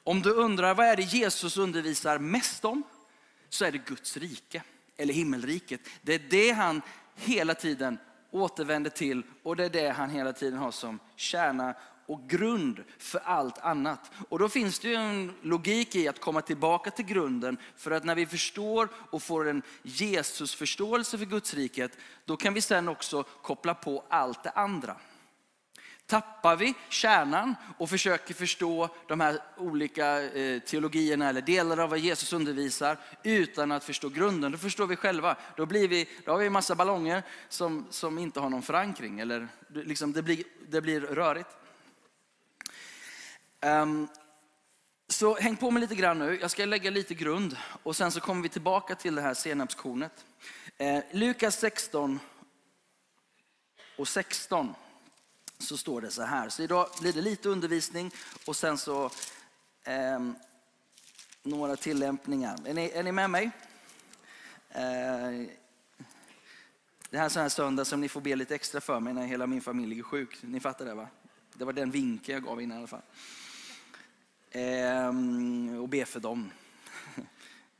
Om 0.03 0.21
du 0.21 0.31
undrar 0.31 0.73
vad 0.73 0.85
är 0.85 0.95
det 0.95 1.03
Jesus 1.03 1.57
undervisar 1.57 2.19
mest 2.19 2.65
om? 2.65 2.83
Så 3.49 3.65
är 3.65 3.71
det 3.71 3.77
Guds 3.77 4.17
rike, 4.17 4.63
eller 4.97 5.13
himmelriket. 5.13 5.81
Det 6.01 6.13
är 6.13 6.21
det 6.29 6.51
han 6.51 6.81
hela 7.15 7.55
tiden 7.55 7.97
återvänder 8.31 8.89
till 8.89 9.23
och 9.43 9.55
det 9.55 9.65
är 9.65 9.69
det 9.69 9.89
han 9.89 10.09
hela 10.09 10.33
tiden 10.33 10.59
har 10.59 10.71
som 10.71 10.99
kärna 11.15 11.75
och 12.07 12.29
grund 12.29 12.83
för 12.97 13.19
allt 13.19 13.57
annat. 13.57 14.11
Och 14.29 14.39
då 14.39 14.49
finns 14.49 14.79
det 14.79 14.87
ju 14.87 14.95
en 14.95 15.33
logik 15.41 15.95
i 15.95 16.07
att 16.07 16.19
komma 16.19 16.41
tillbaka 16.41 16.91
till 16.91 17.05
grunden 17.05 17.57
för 17.77 17.91
att 17.91 18.03
när 18.03 18.15
vi 18.15 18.25
förstår 18.25 18.89
och 19.11 19.23
får 19.23 19.47
en 19.47 19.61
Jesusförståelse 19.83 21.17
för 21.17 21.25
Guds 21.25 21.53
riket, 21.53 21.97
då 22.25 22.37
kan 22.37 22.53
vi 22.53 22.61
sen 22.61 22.89
också 22.89 23.23
koppla 23.23 23.73
på 23.73 24.03
allt 24.09 24.43
det 24.43 24.49
andra. 24.49 24.95
Tappar 26.05 26.55
vi 26.55 26.73
kärnan 26.89 27.55
och 27.77 27.89
försöker 27.89 28.33
förstå 28.33 28.89
de 29.07 29.19
här 29.19 29.39
olika 29.57 30.21
eh, 30.23 30.59
teologierna 30.59 31.29
eller 31.29 31.41
delar 31.41 31.77
av 31.77 31.89
vad 31.89 31.99
Jesus 31.99 32.33
undervisar 32.33 32.97
utan 33.23 33.71
att 33.71 33.83
förstå 33.83 34.09
grunden, 34.09 34.51
då 34.51 34.57
förstår 34.57 34.87
vi 34.87 34.95
själva. 34.95 35.35
Då, 35.55 35.65
blir 35.65 35.87
vi, 35.87 36.09
då 36.25 36.31
har 36.31 36.39
vi 36.39 36.45
en 36.45 36.53
massa 36.53 36.75
ballonger 36.75 37.23
som, 37.49 37.87
som 37.89 38.17
inte 38.17 38.39
har 38.39 38.49
någon 38.49 38.61
förankring. 38.61 39.19
Eller, 39.19 39.47
liksom, 39.73 40.13
det, 40.13 40.21
blir, 40.21 40.43
det 40.67 40.81
blir 40.81 41.01
rörigt. 41.01 41.49
Um, 43.65 44.07
så 45.07 45.35
häng 45.35 45.57
på 45.57 45.71
mig 45.71 45.81
lite 45.81 45.95
grann 45.95 46.19
nu. 46.19 46.37
Jag 46.41 46.51
ska 46.51 46.65
lägga 46.65 46.89
lite 46.89 47.13
grund 47.13 47.57
och 47.83 47.95
sen 47.95 48.11
så 48.11 48.19
kommer 48.19 48.43
vi 48.43 48.49
tillbaka 48.49 48.95
till 48.95 49.15
det 49.15 49.21
här 49.21 49.33
senapskornet. 49.33 50.25
Eh, 50.77 51.03
Lukas 51.11 51.59
16 51.59 52.19
och 53.97 54.07
16 54.07 54.73
så 55.57 55.77
står 55.77 56.01
det 56.01 56.11
så 56.11 56.23
här. 56.23 56.49
Så 56.49 56.63
idag 56.63 56.89
blir 57.01 57.13
det 57.13 57.21
lite 57.21 57.49
undervisning 57.49 58.11
och 58.45 58.55
sen 58.55 58.77
så 58.77 59.05
eh, 59.83 60.19
några 61.43 61.75
tillämpningar. 61.75 62.57
Är 62.65 62.73
ni, 62.73 62.91
är 62.93 63.03
ni 63.03 63.11
med 63.11 63.29
mig? 63.29 63.51
Eh, 64.69 65.47
det 67.09 67.17
här 67.17 67.19
är 67.19 67.23
en 67.23 67.29
sån 67.29 67.41
här 67.41 67.49
söndag 67.49 67.85
som 67.85 68.01
ni 68.01 68.09
får 68.09 68.21
be 68.21 68.35
lite 68.35 68.55
extra 68.55 68.81
för 68.81 68.99
mig 68.99 69.13
när 69.13 69.25
hela 69.25 69.47
min 69.47 69.61
familj 69.61 69.99
är 69.99 70.03
sjuk. 70.03 70.37
Ni 70.41 70.59
fattar 70.59 70.85
det 70.85 70.93
va? 70.93 71.07
Det 71.53 71.65
var 71.65 71.73
den 71.73 71.91
vinkeln 71.91 72.33
jag 72.33 72.43
gav 72.43 72.61
innan 72.61 72.77
i 72.77 72.79
alla 72.79 72.87
fall. 72.87 73.01
Eh, 74.51 75.07
och 75.81 75.89
be 75.89 76.05
för 76.05 76.19
dem. 76.19 76.51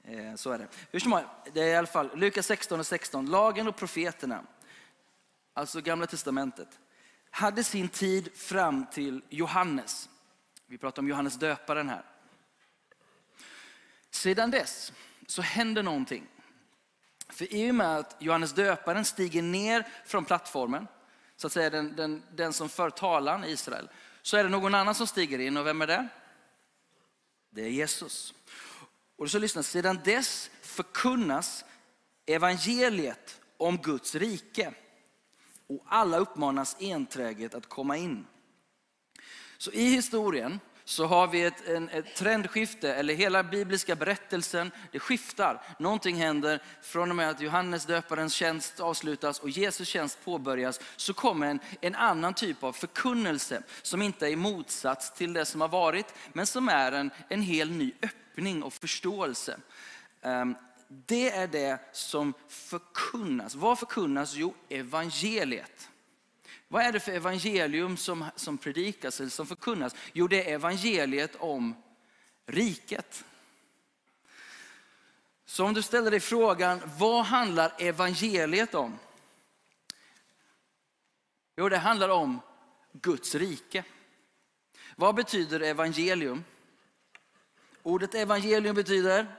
Eh, 0.10 0.36
så 0.36 0.52
är 0.52 0.58
det. 0.58 0.68
Hur 0.92 1.00
som 1.00 1.12
helst, 1.12 1.30
det 1.54 1.62
är 1.62 1.68
i 1.68 1.76
alla 1.76 1.88
fall 1.88 2.10
Lukas 2.16 2.46
16 2.46 2.80
och 2.80 2.86
16. 2.86 3.26
Lagen 3.26 3.68
och 3.68 3.76
profeterna, 3.76 4.44
alltså 5.54 5.82
gamla 5.82 6.08
testamentet, 6.08 6.80
hade 7.30 7.64
sin 7.64 7.90
tid 7.90 8.30
fram 8.36 8.86
till 8.86 9.22
Johannes. 9.30 10.10
Vi 10.68 10.78
pratar 10.78 11.02
om 11.02 11.08
Johannes 11.08 11.36
döparen 11.36 11.90
här. 11.90 12.04
Sedan 14.10 14.52
dess 14.52 14.94
så 15.28 15.42
händer 15.42 15.84
någonting. 15.84 16.28
För 17.30 17.54
i 17.54 17.72
och 17.72 17.76
med 17.76 17.98
att 17.98 18.16
Johannes 18.20 18.54
döparen 18.54 19.06
stiger 19.06 19.42
ner 19.42 19.88
från 20.06 20.26
plattformen, 20.26 20.88
så 21.36 21.48
att 21.48 21.54
säga 21.54 21.70
den, 21.70 21.96
den, 21.96 22.24
den 22.32 22.54
som 22.54 22.70
för 22.70 22.90
talan 22.90 23.44
i 23.44 23.48
Israel, 23.52 23.90
så 24.22 24.38
är 24.38 24.44
det 24.44 24.50
någon 24.50 24.76
annan 24.76 24.96
som 24.96 25.08
stiger 25.08 25.40
in. 25.40 25.58
Och 25.58 25.68
vem 25.68 25.82
är 25.82 25.88
det? 25.88 26.08
Det 27.58 27.64
är 27.64 27.70
Jesus. 27.70 28.34
Och 29.16 29.32
så 29.32 29.40
lyssna, 29.40 29.64
sedan 29.64 30.00
dess 30.04 30.52
förkunnas 30.62 31.66
evangeliet 32.26 33.42
om 33.58 33.78
Guds 33.78 34.16
rike 34.16 34.74
och 35.68 35.84
alla 35.86 36.18
uppmanas 36.18 36.76
enträget 36.80 37.54
att 37.54 37.70
komma 37.70 37.98
in. 37.98 38.26
Så 39.58 39.72
i 39.72 39.84
historien 39.84 40.60
så 40.88 41.06
har 41.06 41.28
vi 41.28 41.44
ett, 41.44 41.68
en, 41.68 41.90
ett 41.90 42.16
trendskifte, 42.16 42.94
eller 42.94 43.14
hela 43.14 43.44
bibliska 43.44 43.96
berättelsen, 43.96 44.72
det 44.92 45.00
skiftar. 45.00 45.62
Någonting 45.80 46.16
händer 46.16 46.64
från 46.82 47.10
och 47.10 47.16
med 47.16 47.30
att 47.30 47.42
Johannes 47.42 47.86
döparens 47.86 48.34
tjänst 48.34 48.80
avslutas 48.80 49.40
och 49.40 49.50
Jesus 49.50 49.88
tjänst 49.88 50.20
påbörjas, 50.26 50.80
så 50.96 51.14
kommer 51.14 51.48
en, 51.48 51.60
en 51.82 51.96
annan 51.96 52.34
typ 52.34 52.64
av 52.64 52.74
förkunnelse 52.74 53.62
som 53.82 54.02
inte 54.02 54.28
är 54.28 54.32
i 54.32 54.36
motsats 54.36 55.14
till 55.14 55.34
det 55.34 55.46
som 55.46 55.62
har 55.62 55.68
varit, 55.68 56.14
men 56.34 56.46
som 56.48 56.70
är 56.70 56.92
en, 56.92 57.12
en 57.30 57.42
hel 57.42 57.72
ny 57.72 57.92
öppning 58.02 58.64
och 58.64 58.74
förståelse. 58.74 59.58
Um, 60.22 60.56
Det 61.08 61.30
är 61.32 61.48
det 61.48 61.80
som 61.92 62.34
förkunnas. 62.48 63.56
Vad 63.56 63.80
förkunnas? 63.80 64.34
Jo, 64.36 64.54
evangeliet. 64.70 65.90
Vad 66.68 66.84
är 66.84 66.92
det 66.92 67.00
för 67.00 67.12
evangelium 67.12 67.98
som, 67.98 68.26
som 68.36 68.58
predikas 68.58 69.20
eller 69.20 69.30
som 69.30 69.48
förkunnas? 69.48 69.96
Jo, 70.14 70.28
det 70.28 70.50
är 70.50 70.54
evangeliet 70.54 71.36
om 71.36 71.76
riket. 72.46 73.26
Så 75.46 75.66
om 75.66 75.74
du 75.74 75.82
ställer 75.82 76.12
dig 76.12 76.20
frågan, 76.20 76.82
vad 76.98 77.26
handlar 77.26 77.74
evangeliet 77.78 78.76
om? 78.76 79.00
Jo, 81.56 81.70
det 81.70 81.78
handlar 81.78 82.10
om 82.10 82.40
Guds 82.92 83.36
rike. 83.36 83.84
Vad 84.96 85.16
betyder 85.16 85.60
evangelium? 85.60 86.44
Ordet 87.84 88.16
evangelium 88.16 88.76
betyder 88.76 89.36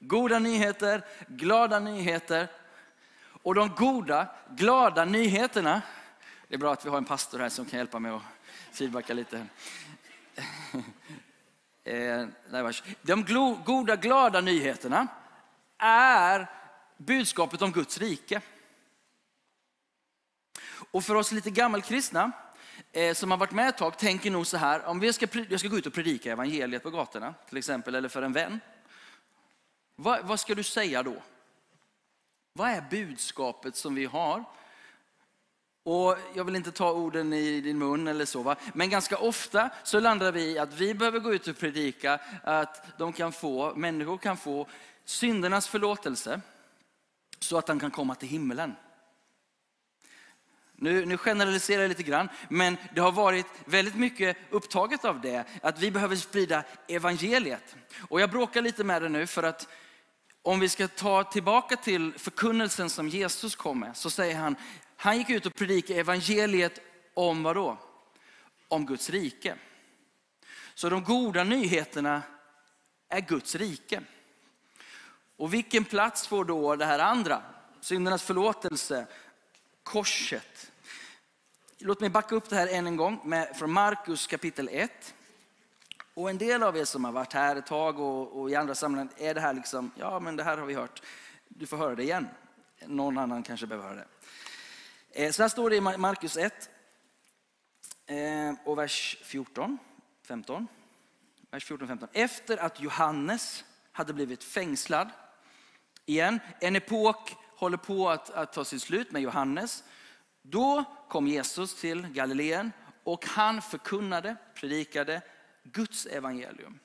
goda 0.00 0.38
nyheter, 0.38 1.04
glada 1.28 1.78
nyheter. 1.78 2.48
Och 3.46 3.54
de 3.54 3.68
goda, 3.68 4.28
glada 4.50 5.04
nyheterna, 5.04 5.82
det 6.48 6.54
är 6.54 6.58
bra 6.58 6.72
att 6.72 6.86
vi 6.86 6.90
har 6.90 6.96
en 6.98 7.04
pastor 7.04 7.38
här 7.38 7.48
som 7.48 7.64
kan 7.64 7.78
hjälpa 7.78 7.98
mig 7.98 8.12
att 8.12 8.22
feedbacka 8.72 9.14
lite. 9.14 9.46
Eh, 11.84 12.26
de 13.02 13.24
goda, 13.64 13.96
glada 13.96 14.40
nyheterna 14.40 15.06
är 15.78 16.50
budskapet 16.96 17.62
om 17.62 17.72
Guds 17.72 17.98
rike. 17.98 18.40
Och 20.90 21.04
för 21.04 21.14
oss 21.14 21.32
lite 21.32 21.50
gammelkristna 21.50 22.32
eh, 22.92 23.14
som 23.14 23.30
har 23.30 23.38
varit 23.38 23.52
med 23.52 23.68
ett 23.68 23.78
tag 23.78 23.98
tänker 23.98 24.30
nog 24.30 24.46
så 24.46 24.56
här, 24.56 24.84
om 24.84 25.02
jag 25.02 25.14
ska, 25.14 25.26
jag 25.48 25.60
ska 25.60 25.68
gå 25.68 25.78
ut 25.78 25.86
och 25.86 25.94
predika 25.94 26.32
evangeliet 26.32 26.82
på 26.82 26.90
gatorna 26.90 27.34
till 27.48 27.58
exempel, 27.58 27.94
eller 27.94 28.08
för 28.08 28.22
en 28.22 28.32
vän. 28.32 28.60
Vad, 29.96 30.24
vad 30.24 30.40
ska 30.40 30.54
du 30.54 30.62
säga 30.62 31.02
då? 31.02 31.22
Vad 32.56 32.70
är 32.70 32.84
budskapet 32.90 33.76
som 33.76 33.94
vi 33.94 34.04
har? 34.04 34.44
Och 35.82 36.16
jag 36.34 36.44
vill 36.44 36.56
inte 36.56 36.72
ta 36.72 36.92
orden 36.92 37.32
i 37.32 37.60
din 37.60 37.78
mun 37.78 38.08
eller 38.08 38.24
så, 38.24 38.42
va? 38.42 38.56
men 38.74 38.90
ganska 38.90 39.18
ofta 39.18 39.70
så 39.84 40.00
landar 40.00 40.32
vi 40.32 40.50
i 40.50 40.58
att 40.58 40.74
vi 40.74 40.94
behöver 40.94 41.18
gå 41.18 41.34
ut 41.34 41.48
och 41.48 41.58
predika 41.58 42.20
att 42.42 42.98
de 42.98 43.12
kan 43.12 43.32
få, 43.32 43.74
människor 43.74 44.18
kan 44.18 44.36
få 44.36 44.66
syndernas 45.04 45.68
förlåtelse 45.68 46.40
så 47.38 47.58
att 47.58 47.66
de 47.66 47.80
kan 47.80 47.90
komma 47.90 48.14
till 48.14 48.28
himmelen. 48.28 48.74
Nu, 50.76 51.06
nu 51.06 51.18
generaliserar 51.18 51.82
jag 51.82 51.88
lite 51.88 52.02
grann, 52.02 52.28
men 52.48 52.76
det 52.94 53.00
har 53.00 53.12
varit 53.12 53.46
väldigt 53.64 53.96
mycket 53.96 54.36
upptaget 54.50 55.04
av 55.04 55.20
det, 55.20 55.44
att 55.62 55.78
vi 55.78 55.90
behöver 55.90 56.16
sprida 56.16 56.64
evangeliet. 56.88 57.76
Och 58.08 58.20
jag 58.20 58.30
bråkar 58.30 58.62
lite 58.62 58.84
med 58.84 59.02
det 59.02 59.08
nu 59.08 59.26
för 59.26 59.42
att 59.42 59.68
om 60.46 60.60
vi 60.60 60.68
ska 60.68 60.88
ta 60.88 61.24
tillbaka 61.24 61.76
till 61.76 62.12
förkunnelsen 62.18 62.90
som 62.90 63.08
Jesus 63.08 63.56
kom 63.56 63.80
med, 63.80 63.96
så 63.96 64.10
säger 64.10 64.36
han, 64.36 64.56
han 64.96 65.18
gick 65.18 65.30
ut 65.30 65.46
och 65.46 65.54
predikade 65.54 66.00
evangeliet 66.00 66.80
om 67.14 67.42
vad 67.42 67.56
då? 67.56 67.78
Om 68.68 68.86
Guds 68.86 69.10
rike. 69.10 69.56
Så 70.74 70.88
de 70.88 71.04
goda 71.04 71.44
nyheterna 71.44 72.22
är 73.08 73.20
Guds 73.20 73.54
rike. 73.54 74.02
Och 75.36 75.54
vilken 75.54 75.84
plats 75.84 76.26
får 76.26 76.44
då 76.44 76.76
det 76.76 76.86
här 76.86 76.98
andra? 76.98 77.42
Syndernas 77.80 78.22
förlåtelse, 78.22 79.06
korset. 79.82 80.72
Låt 81.78 82.00
mig 82.00 82.10
backa 82.10 82.34
upp 82.34 82.48
det 82.48 82.56
här 82.56 82.68
än 82.68 82.86
en 82.86 82.96
gång 82.96 83.20
med, 83.24 83.56
från 83.56 83.72
Markus 83.72 84.26
kapitel 84.26 84.68
1. 84.72 85.14
Och 86.16 86.30
en 86.30 86.38
del 86.38 86.62
av 86.62 86.76
er 86.76 86.84
som 86.84 87.04
har 87.04 87.12
varit 87.12 87.32
här 87.32 87.56
ett 87.56 87.66
tag 87.66 88.00
och, 88.00 88.40
och 88.40 88.50
i 88.50 88.54
andra 88.54 88.74
sammanhang 88.74 89.08
är 89.16 89.34
det 89.34 89.40
här 89.40 89.54
liksom, 89.54 89.90
ja 89.96 90.20
men 90.20 90.36
det 90.36 90.44
här 90.44 90.58
har 90.58 90.66
vi 90.66 90.74
hört. 90.74 91.02
Du 91.48 91.66
får 91.66 91.76
höra 91.76 91.94
det 91.94 92.02
igen. 92.02 92.28
Någon 92.86 93.18
annan 93.18 93.42
kanske 93.42 93.66
behöver 93.66 93.88
höra 93.88 93.96
det. 93.96 94.06
Eh, 95.24 95.32
så 95.32 95.42
här 95.42 95.48
står 95.48 95.70
det 95.70 95.76
i 95.76 95.80
Markus 95.80 96.36
1 96.36 96.70
eh, 98.06 98.16
och 98.64 98.78
vers 98.78 99.18
14, 99.22 99.78
15. 100.22 100.66
Vers 101.50 101.64
14, 101.64 101.88
15. 101.88 102.08
Efter 102.12 102.56
att 102.56 102.80
Johannes 102.80 103.64
hade 103.92 104.12
blivit 104.12 104.44
fängslad, 104.44 105.10
igen, 106.06 106.40
en 106.60 106.76
epok 106.76 107.36
håller 107.56 107.76
på 107.78 108.10
att, 108.10 108.30
att 108.30 108.52
ta 108.52 108.64
sitt 108.64 108.82
slut 108.82 109.12
med 109.12 109.22
Johannes. 109.22 109.84
Då 110.42 110.84
kom 111.08 111.26
Jesus 111.26 111.80
till 111.80 112.06
Galileen 112.06 112.72
och 113.04 113.26
han 113.26 113.62
förkunnade, 113.62 114.36
predikade 114.54 115.22
Guds 115.72 116.06
evangelium. 116.06 116.78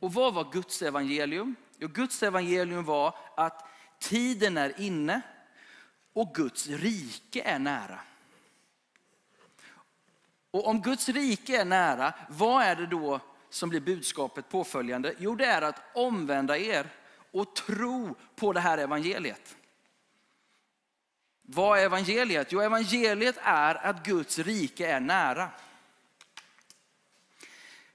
Och 0.00 0.12
vad 0.12 0.34
var 0.34 0.52
Guds 0.52 0.82
evangelium? 0.82 1.56
Jo, 1.78 1.88
Guds 1.88 2.22
evangelium 2.22 2.84
var 2.84 3.14
att 3.36 3.68
tiden 3.98 4.56
är 4.56 4.80
inne 4.80 5.20
och 6.12 6.34
Guds 6.34 6.66
rike 6.66 7.42
är 7.42 7.58
nära. 7.58 8.00
Och 10.50 10.68
om 10.68 10.82
Guds 10.82 11.08
rike 11.08 11.60
är 11.60 11.64
nära, 11.64 12.14
vad 12.28 12.62
är 12.62 12.76
det 12.76 12.86
då 12.86 13.20
som 13.50 13.68
blir 13.68 13.80
budskapet 13.80 14.48
påföljande? 14.48 15.14
Jo, 15.18 15.34
det 15.34 15.46
är 15.46 15.62
att 15.62 15.82
omvända 15.94 16.58
er 16.58 16.86
och 17.32 17.54
tro 17.54 18.14
på 18.36 18.52
det 18.52 18.60
här 18.60 18.78
evangeliet. 18.78 19.56
Vad 21.42 21.78
är 21.78 21.84
evangeliet? 21.84 22.52
Jo, 22.52 22.60
evangeliet 22.60 23.38
är 23.42 23.74
att 23.74 24.06
Guds 24.06 24.38
rike 24.38 24.86
är 24.86 25.00
nära. 25.00 25.50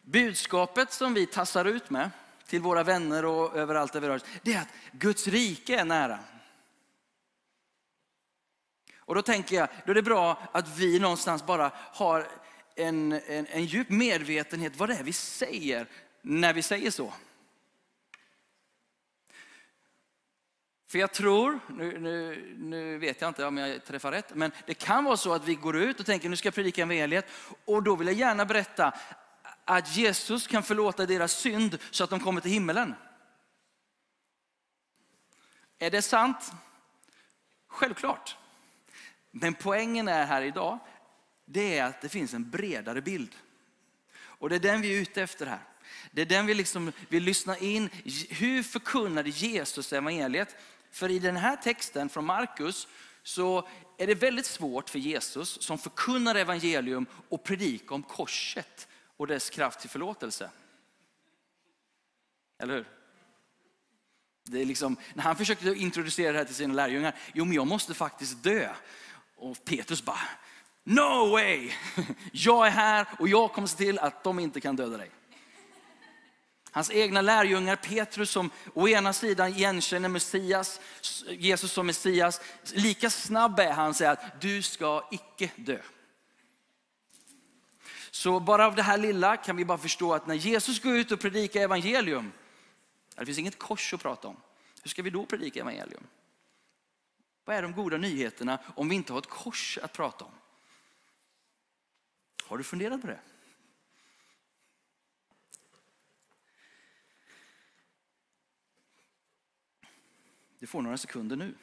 Budskapet 0.02 0.92
som 0.92 1.14
vi 1.14 1.26
tassar 1.26 1.66
ut 1.66 1.90
med 1.90 2.10
till 2.46 2.62
våra 2.62 2.84
vänner 2.84 3.26
och 3.26 3.56
överallt 3.56 3.94
där 3.94 4.00
vi 4.00 4.08
rör 4.08 4.16
oss, 4.16 4.26
det 4.42 4.54
är 4.54 4.62
att 4.62 4.74
Guds 4.92 5.28
rike 5.28 5.80
är 5.80 5.86
nära. 5.86 6.20
Och 8.98 9.16
då 9.16 9.22
tänker 9.22 9.56
jag, 9.56 9.68
då 9.86 9.92
är 9.92 9.96
det 9.96 10.02
bra 10.02 10.50
att 10.52 10.78
vi 10.78 11.00
någonstans 11.00 11.46
bara 11.46 11.72
har 11.76 12.28
en, 12.76 13.12
en, 13.12 13.48
en 13.48 13.66
djup 13.66 13.90
medvetenhet 13.90 14.76
vad 14.76 14.90
det 14.90 14.96
är 14.96 15.04
vi 15.04 15.14
säger 15.14 15.88
när 16.22 16.54
vi 16.54 16.62
säger 16.62 16.92
så. 16.92 17.14
För 20.88 21.00
jag 21.00 21.12
tror, 21.14 21.60
nu, 21.70 22.00
nu, 22.00 22.56
nu 22.58 22.98
vet 22.98 23.22
jag 23.22 23.28
inte 23.28 23.46
om 23.46 23.58
jag 23.58 23.86
träffar 23.86 24.12
rätt, 24.12 24.36
men 24.36 24.52
det 24.66 24.74
kan 24.74 25.04
vara 25.04 25.18
så 25.18 25.34
att 25.34 25.48
vi 25.48 25.56
går 25.56 25.78
ut 25.78 26.00
och 26.00 26.06
tänker 26.06 26.30
nu 26.30 26.36
ska 26.36 26.48
jag 26.48 26.54
predika 26.54 26.82
evangeliet 26.82 27.26
och 27.66 27.84
då 27.84 27.96
vill 27.96 28.08
jag 28.08 28.18
gärna 28.18 28.46
berätta 28.46 28.94
att 29.66 29.96
Jesus 29.96 30.48
kan 30.48 30.64
förlåta 30.64 31.06
deras 31.06 31.32
synd 31.34 31.78
så 31.92 32.04
att 32.04 32.10
de 32.10 32.20
kommer 32.20 32.42
till 32.42 32.52
himmelen. 32.52 32.96
Är 35.80 35.92
det 35.92 36.02
sant? 36.02 36.52
Självklart. 37.68 38.38
Men 39.32 39.54
poängen 39.54 40.08
är 40.08 40.26
här 40.26 40.42
idag, 40.42 40.80
det 41.46 41.78
är 41.78 41.86
att 41.86 42.02
det 42.02 42.10
finns 42.10 42.34
en 42.34 42.50
bredare 42.50 43.02
bild. 43.02 43.36
Och 44.14 44.50
det 44.50 44.56
är 44.56 44.60
den 44.60 44.82
vi 44.82 44.98
är 44.98 45.02
ute 45.02 45.22
efter 45.22 45.46
här. 45.46 45.62
Det 46.12 46.22
är 46.22 46.26
den 46.26 46.46
vi 46.46 46.54
liksom 46.54 46.92
vill 47.10 47.24
lyssna 47.24 47.58
in. 47.58 47.90
Hur 48.30 48.64
förkunnade 48.64 49.30
Jesus 49.30 49.94
evangeliet? 49.94 50.56
För 50.92 51.10
i 51.10 51.20
den 51.20 51.38
här 51.38 51.56
texten 51.56 52.10
från 52.10 52.26
Markus 52.26 52.88
så 53.24 53.68
är 53.98 54.08
det 54.08 54.16
väldigt 54.16 54.46
svårt 54.46 54.90
för 54.90 55.00
Jesus 55.00 55.62
som 55.62 55.78
förkunnar 55.78 56.36
evangelium 56.36 57.06
och 57.30 57.44
predika 57.44 57.96
om 57.96 58.04
korset 58.04 58.88
och 59.22 59.28
dess 59.28 59.50
kraft 59.50 59.80
till 59.80 59.90
förlåtelse. 59.90 60.50
Eller 62.60 62.74
hur? 62.74 62.88
Det 64.44 64.62
är 64.62 64.66
liksom, 64.66 64.98
när 65.14 65.24
han 65.24 65.36
försökte 65.36 65.70
introducera 65.70 66.32
det 66.32 66.38
här 66.38 66.46
till 66.46 66.56
sina 66.56 66.74
lärjungar, 66.74 67.16
jo 67.34 67.46
men 67.46 67.54
jag 67.54 67.68
måste 67.68 67.94
faktiskt 67.94 68.44
dö. 68.44 68.70
Och 69.38 69.66
Petrus 69.66 70.04
bara, 70.04 70.20
no 70.84 71.32
way! 71.32 71.72
Jag 72.32 72.68
är 72.68 72.72
här 72.72 73.08
och 73.20 73.30
jag 73.30 73.54
kommer 73.54 73.68
se 73.68 73.78
till 73.78 74.00
att 74.00 74.24
de 74.24 74.40
inte 74.40 74.62
kan 74.62 74.76
döda 74.76 74.98
dig. 74.98 75.12
Hans 76.72 76.92
egna 76.92 77.22
lärjungar, 77.22 77.76
Petrus 77.76 78.32
som 78.32 78.50
å 78.74 78.88
ena 78.88 79.14
sidan 79.14 79.50
igenkänner 79.50 80.10
Messias, 80.10 80.80
Jesus 81.28 81.72
som 81.72 81.86
Messias, 81.88 82.42
lika 82.74 83.10
snabb 83.10 83.60
är 83.60 83.72
han 83.72 83.90
att 83.90 83.98
säga 83.98 84.12
att 84.12 84.42
du 84.42 84.62
ska 84.62 85.08
icke 85.12 85.52
dö. 85.56 85.82
Så 88.12 88.40
bara 88.40 88.68
av 88.68 88.76
det 88.76 88.84
här 88.84 88.98
lilla 88.98 89.38
kan 89.38 89.56
vi 89.56 89.66
bara 89.66 89.78
förstå 89.78 90.14
att 90.14 90.28
när 90.28 90.36
Jesus 90.36 90.80
går 90.80 90.98
ut 90.98 91.12
och 91.12 91.20
predikar 91.20 91.62
evangelium, 91.62 92.32
det 93.16 93.26
finns 93.26 93.38
inget 93.38 93.60
kors 93.60 93.94
att 93.94 94.02
prata 94.02 94.28
om. 94.28 94.38
Hur 94.84 94.90
ska 94.90 95.02
vi 95.02 95.10
då 95.10 95.26
predika 95.26 95.60
evangelium? 95.60 96.08
Vad 97.46 97.56
är 97.56 97.62
de 97.62 97.72
goda 97.72 97.98
nyheterna 97.98 98.60
om 98.76 98.90
vi 98.90 98.96
inte 98.96 99.14
har 99.14 99.20
ett 99.20 99.30
kors 99.30 99.78
att 99.78 99.94
prata 99.94 100.26
om? 100.26 100.32
Har 102.44 102.58
du 102.58 102.64
funderat 102.64 103.02
på 103.02 103.08
det? 103.08 103.20
Du 110.60 110.68
får 110.68 110.82
några 110.82 110.98
sekunder 110.98 111.36
nu. 111.36 111.56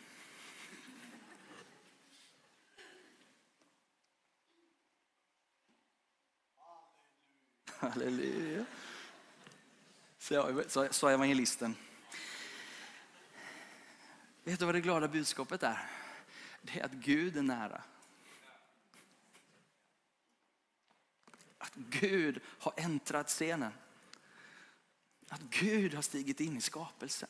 Halleluja. 7.80 8.64
Sa 10.90 11.10
evangelisten. 11.10 11.76
Vet 14.44 14.58
du 14.58 14.64
vad 14.64 14.74
det 14.74 14.80
glada 14.80 15.08
budskapet 15.08 15.62
är? 15.62 15.90
Det 16.62 16.80
är 16.80 16.84
att 16.84 16.92
Gud 16.92 17.36
är 17.36 17.42
nära. 17.42 17.82
Att 21.58 21.74
Gud 21.74 22.40
har 22.58 22.72
äntrat 22.76 23.28
scenen. 23.28 23.72
Att 25.28 25.40
Gud 25.40 25.94
har 25.94 26.02
stigit 26.02 26.40
in 26.40 26.56
i 26.56 26.60
skapelsen. 26.60 27.28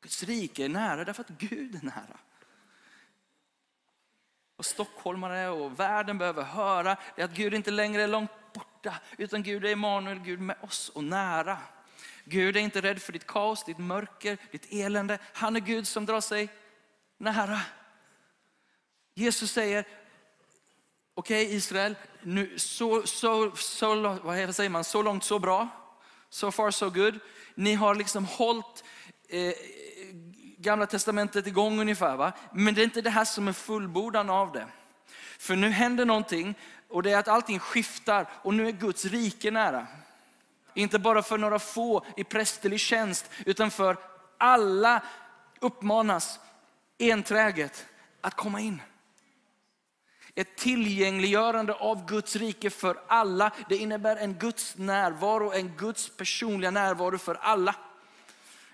Guds 0.00 0.22
rike 0.22 0.64
är 0.64 0.68
nära 0.68 1.04
därför 1.04 1.22
att 1.22 1.28
Gud 1.38 1.74
är 1.74 1.82
nära. 1.82 2.18
Och 4.56 4.66
stockholmare 4.66 5.48
och 5.48 5.80
världen 5.80 6.18
behöver 6.18 6.42
höra 6.42 6.96
är 7.16 7.24
att 7.24 7.34
Gud 7.34 7.54
inte 7.54 7.70
längre 7.70 8.02
är 8.02 8.08
långt 8.08 8.30
borta, 8.52 8.94
utan 9.16 9.42
Gud 9.42 9.64
är 9.64 9.72
Emanuel, 9.72 10.18
Gud 10.18 10.40
med 10.40 10.56
oss 10.60 10.88
och 10.88 11.04
nära. 11.04 11.58
Gud 12.24 12.56
är 12.56 12.60
inte 12.60 12.80
rädd 12.80 13.02
för 13.02 13.12
ditt 13.12 13.26
kaos, 13.26 13.64
ditt 13.64 13.78
mörker, 13.78 14.38
ditt 14.50 14.66
elände. 14.72 15.18
Han 15.32 15.56
är 15.56 15.60
Gud 15.60 15.86
som 15.86 16.06
drar 16.06 16.20
sig 16.20 16.48
nära. 17.18 17.60
Jesus 19.14 19.52
säger, 19.52 19.84
okej 21.14 21.46
okay, 21.46 21.56
Israel, 21.56 21.96
nu, 22.22 22.58
så, 22.58 23.02
så, 23.06 23.50
så, 23.56 24.18
vad 24.22 24.54
säger 24.54 24.70
man, 24.70 24.84
så 24.84 25.02
långt 25.02 25.24
så 25.24 25.38
bra. 25.38 25.68
So 26.30 26.50
far 26.50 26.70
so 26.70 26.90
good. 26.90 27.18
Ni 27.54 27.74
har 27.74 27.94
liksom 27.94 28.24
hållit 28.24 28.84
eh, 29.28 29.52
gamla 30.58 30.86
testamentet 30.86 31.46
igång 31.46 31.80
ungefär. 31.80 32.16
Va? 32.16 32.32
Men 32.52 32.74
det 32.74 32.82
är 32.82 32.84
inte 32.84 33.00
det 33.00 33.10
här 33.10 33.24
som 33.24 33.48
är 33.48 33.52
fullbordan 33.52 34.30
av 34.30 34.52
det. 34.52 34.66
För 35.38 35.56
nu 35.56 35.70
händer 35.70 36.04
någonting 36.04 36.54
och 36.88 37.02
det 37.02 37.12
är 37.12 37.18
att 37.18 37.28
allting 37.28 37.58
skiftar 37.58 38.26
och 38.42 38.54
nu 38.54 38.68
är 38.68 38.72
Guds 38.72 39.04
rike 39.04 39.50
nära. 39.50 39.86
Inte 40.74 40.98
bara 40.98 41.22
för 41.22 41.38
några 41.38 41.58
få 41.58 42.04
i 42.16 42.24
prästerlig 42.24 42.80
tjänst 42.80 43.30
utan 43.46 43.70
för 43.70 43.96
alla 44.38 45.02
uppmanas 45.60 46.40
enträget 46.98 47.86
att 48.20 48.34
komma 48.34 48.60
in. 48.60 48.82
Ett 50.34 50.56
tillgängliggörande 50.56 51.74
av 51.74 52.06
Guds 52.06 52.36
rike 52.36 52.70
för 52.70 53.00
alla. 53.06 53.50
Det 53.68 53.76
innebär 53.76 54.16
en 54.16 54.34
Guds 54.34 54.78
närvaro, 54.78 55.52
en 55.52 55.76
Guds 55.76 56.08
personliga 56.16 56.70
närvaro 56.70 57.18
för 57.18 57.34
alla. 57.34 57.74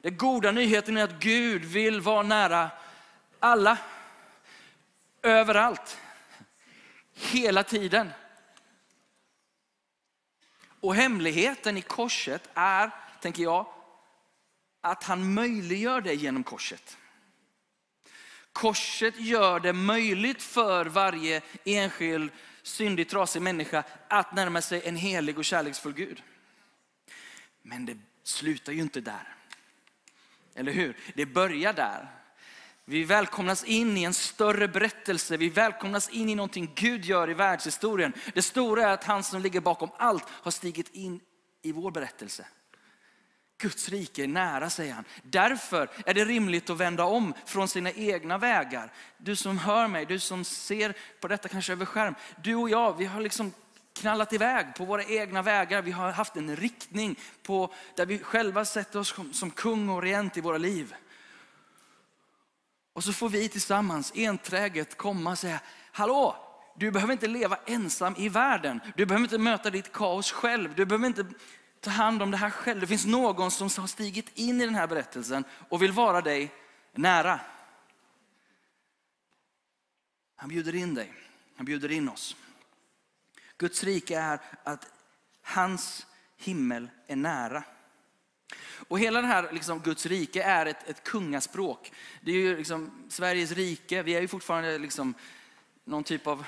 Den 0.02 0.16
goda 0.16 0.52
nyheten 0.52 0.96
är 0.96 1.04
att 1.04 1.18
Gud 1.20 1.64
vill 1.64 2.00
vara 2.00 2.22
nära 2.22 2.70
alla. 3.40 3.78
Överallt. 5.22 5.98
Hela 7.14 7.64
tiden. 7.64 8.10
Och 10.80 10.94
hemligheten 10.94 11.76
i 11.76 11.82
korset 11.82 12.50
är, 12.54 12.90
tänker 13.20 13.42
jag, 13.42 13.66
att 14.80 15.04
han 15.04 15.34
möjliggör 15.34 16.00
det 16.00 16.14
genom 16.14 16.44
korset. 16.44 16.98
Korset 18.52 19.20
gör 19.20 19.60
det 19.60 19.72
möjligt 19.72 20.42
för 20.42 20.86
varje 20.86 21.42
enskild 21.64 22.32
syndig, 22.62 23.08
trasig 23.08 23.42
människa 23.42 23.84
att 24.08 24.34
närma 24.34 24.62
sig 24.62 24.82
en 24.84 24.96
helig 24.96 25.38
och 25.38 25.44
kärleksfull 25.44 25.92
Gud. 25.92 26.22
Men 27.62 27.86
det 27.86 27.98
slutar 28.22 28.72
ju 28.72 28.80
inte 28.80 29.00
där. 29.00 29.34
Eller 30.54 30.72
hur? 30.72 30.96
Det 31.14 31.26
börjar 31.26 31.72
där. 31.72 32.08
Vi 32.86 33.04
välkomnas 33.04 33.64
in 33.64 33.96
i 33.96 34.02
en 34.02 34.14
större 34.14 34.68
berättelse. 34.68 35.36
Vi 35.36 35.48
välkomnas 35.48 36.08
in 36.08 36.28
i 36.28 36.34
någonting 36.34 36.72
Gud 36.74 37.04
gör 37.04 37.30
i 37.30 37.34
världshistorien. 37.34 38.12
Det 38.34 38.42
stora 38.42 38.82
är 38.82 38.92
att 38.92 39.04
han 39.04 39.22
som 39.22 39.42
ligger 39.42 39.60
bakom 39.60 39.90
allt 39.96 40.24
har 40.28 40.50
stigit 40.50 40.94
in 40.94 41.20
i 41.62 41.72
vår 41.72 41.90
berättelse. 41.90 42.46
Guds 43.58 43.88
rike 43.88 44.22
är 44.22 44.26
nära, 44.26 44.70
säger 44.70 44.94
han. 44.94 45.04
Därför 45.22 45.90
är 46.06 46.14
det 46.14 46.24
rimligt 46.24 46.70
att 46.70 46.76
vända 46.76 47.04
om 47.04 47.34
från 47.46 47.68
sina 47.68 47.90
egna 47.90 48.38
vägar. 48.38 48.92
Du 49.18 49.36
som 49.36 49.58
hör 49.58 49.88
mig, 49.88 50.06
du 50.06 50.18
som 50.18 50.44
ser 50.44 50.94
på 51.20 51.28
detta 51.28 51.48
kanske 51.48 51.72
över 51.72 51.86
skärm. 51.86 52.14
Du 52.42 52.54
och 52.54 52.70
jag, 52.70 52.98
vi 52.98 53.04
har 53.04 53.20
liksom 53.20 53.52
knallat 53.92 54.32
iväg 54.32 54.74
på 54.74 54.84
våra 54.84 55.04
egna 55.04 55.42
vägar. 55.42 55.82
Vi 55.82 55.90
har 55.90 56.12
haft 56.12 56.36
en 56.36 56.56
riktning 56.56 57.18
på 57.42 57.74
där 57.96 58.06
vi 58.06 58.18
själva 58.18 58.64
sätter 58.64 58.98
oss 58.98 59.14
som 59.32 59.50
kung 59.50 59.88
och 59.88 60.02
regent 60.02 60.36
i 60.36 60.40
våra 60.40 60.58
liv. 60.58 60.94
Och 62.94 63.04
så 63.04 63.12
får 63.12 63.28
vi 63.28 63.48
tillsammans 63.48 64.12
enträget 64.14 64.96
komma 64.96 65.30
och 65.30 65.38
säga, 65.38 65.60
hallå, 65.92 66.36
du 66.76 66.90
behöver 66.90 67.12
inte 67.12 67.26
leva 67.26 67.58
ensam 67.66 68.14
i 68.18 68.28
världen. 68.28 68.80
Du 68.96 69.06
behöver 69.06 69.24
inte 69.24 69.38
möta 69.38 69.70
ditt 69.70 69.92
kaos 69.92 70.32
själv. 70.32 70.74
Du 70.74 70.84
behöver 70.84 71.06
inte 71.06 71.26
ta 71.80 71.90
hand 71.90 72.22
om 72.22 72.30
det 72.30 72.36
här 72.36 72.50
själv. 72.50 72.80
Det 72.80 72.86
finns 72.86 73.06
någon 73.06 73.50
som 73.50 73.70
har 73.78 73.86
stigit 73.86 74.38
in 74.38 74.60
i 74.60 74.66
den 74.66 74.74
här 74.74 74.86
berättelsen 74.86 75.44
och 75.68 75.82
vill 75.82 75.92
vara 75.92 76.20
dig 76.20 76.54
nära. 76.92 77.40
Han 80.36 80.48
bjuder 80.48 80.74
in 80.74 80.94
dig. 80.94 81.12
Han 81.56 81.66
bjuder 81.66 81.92
in 81.92 82.08
oss. 82.08 82.36
Guds 83.58 83.84
rike 83.84 84.18
är 84.18 84.40
att 84.64 84.86
hans 85.42 86.06
himmel 86.36 86.90
är 87.06 87.16
nära. 87.16 87.64
Och 88.88 88.98
hela 88.98 89.20
det 89.20 89.26
här 89.26 89.48
liksom, 89.52 89.80
Guds 89.80 90.06
rike 90.06 90.42
är 90.42 90.66
ett, 90.66 90.88
ett 90.88 91.04
kungaspråk. 91.04 91.92
Det 92.20 92.30
är 92.30 92.36
ju 92.36 92.56
liksom 92.56 92.90
Sveriges 93.08 93.52
rike, 93.52 94.02
vi 94.02 94.14
är 94.14 94.20
ju 94.20 94.28
fortfarande 94.28 94.78
liksom 94.78 95.14
någon 95.84 96.04
typ 96.04 96.26
av 96.26 96.44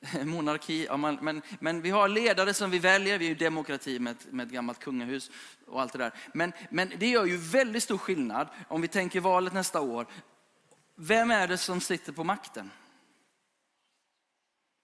monarki. 0.24 0.86
Ja, 0.86 0.96
man, 0.96 1.18
men, 1.22 1.42
men 1.58 1.82
vi 1.82 1.90
har 1.90 2.08
ledare 2.08 2.54
som 2.54 2.70
vi 2.70 2.78
väljer, 2.78 3.18
vi 3.18 3.24
är 3.24 3.28
ju 3.28 3.34
demokrati 3.34 3.98
med 3.98 4.10
ett, 4.10 4.32
med 4.32 4.46
ett 4.46 4.52
gammalt 4.52 4.78
kungahus 4.78 5.30
och 5.66 5.80
allt 5.80 5.92
det 5.92 5.98
där. 5.98 6.12
Men, 6.34 6.52
men 6.70 6.92
det 6.98 7.08
gör 7.08 7.24
ju 7.24 7.36
väldigt 7.36 7.82
stor 7.82 7.98
skillnad 7.98 8.48
om 8.68 8.80
vi 8.80 8.88
tänker 8.88 9.20
valet 9.20 9.52
nästa 9.52 9.80
år. 9.80 10.06
Vem 10.94 11.30
är 11.30 11.48
det 11.48 11.58
som 11.58 11.80
sitter 11.80 12.12
på 12.12 12.24
makten? 12.24 12.70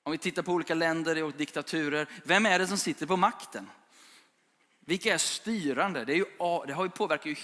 Om 0.03 0.13
vi 0.13 0.19
tittar 0.19 0.43
på 0.43 0.53
olika 0.53 0.75
länder 0.75 1.23
och 1.23 1.33
diktaturer, 1.33 2.09
vem 2.25 2.47
är 2.47 2.59
det 2.59 2.67
som 2.67 2.79
sitter 2.79 3.07
på 3.07 3.17
makten? 3.17 3.71
Vilka 4.89 5.15
är 5.15 5.19
styrande? 5.19 6.05
Det, 6.05 6.13
är 6.13 6.17
ju, 6.17 6.25
det 6.67 6.73
har 6.73 6.85
ju 6.85 6.91
påverkat 6.91 7.27
ju 7.27 7.37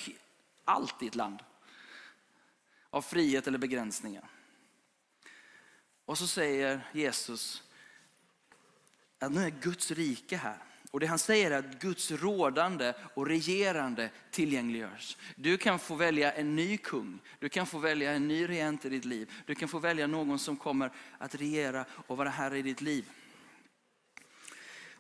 allt 0.65 1.03
i 1.03 1.07
ett 1.07 1.15
land. 1.15 1.39
Av 2.91 3.03
frihet 3.03 3.47
eller 3.47 3.59
begränsningar. 3.59 4.31
Och 6.05 6.19
så 6.19 6.27
säger 6.27 6.89
Jesus 6.93 7.63
att 9.19 9.33
nu 9.33 9.45
är 9.45 9.51
Guds 9.51 9.91
rike 9.91 10.37
här. 10.37 10.57
Och 10.91 11.01
det 11.01 11.07
han 11.07 11.19
säger 11.19 11.51
är 11.51 11.59
att 11.59 11.81
Guds 11.81 12.11
rådande 12.11 12.95
och 13.15 13.27
regerande 13.27 14.11
tillgängliggörs. 14.31 15.17
Du 15.37 15.57
kan 15.57 15.79
få 15.79 15.95
välja 15.95 16.33
en 16.33 16.57
ny 16.57 16.79
kung. 16.79 17.19
Du 17.39 17.49
kan 17.49 17.67
få 17.67 17.79
välja 17.79 18.13
en 18.13 18.29
ny 18.29 18.49
regent 18.49 18.85
i 18.85 18.89
ditt 18.89 19.05
liv. 19.05 19.33
Du 19.47 19.55
kan 19.55 19.69
få 19.69 19.79
välja 19.79 20.07
någon 20.07 20.39
som 20.39 20.57
kommer 20.57 20.93
att 21.19 21.35
regera 21.35 21.85
och 22.07 22.17
vara 22.17 22.29
här 22.29 22.55
i 22.55 22.63
ditt 22.63 22.81
liv. 22.81 23.11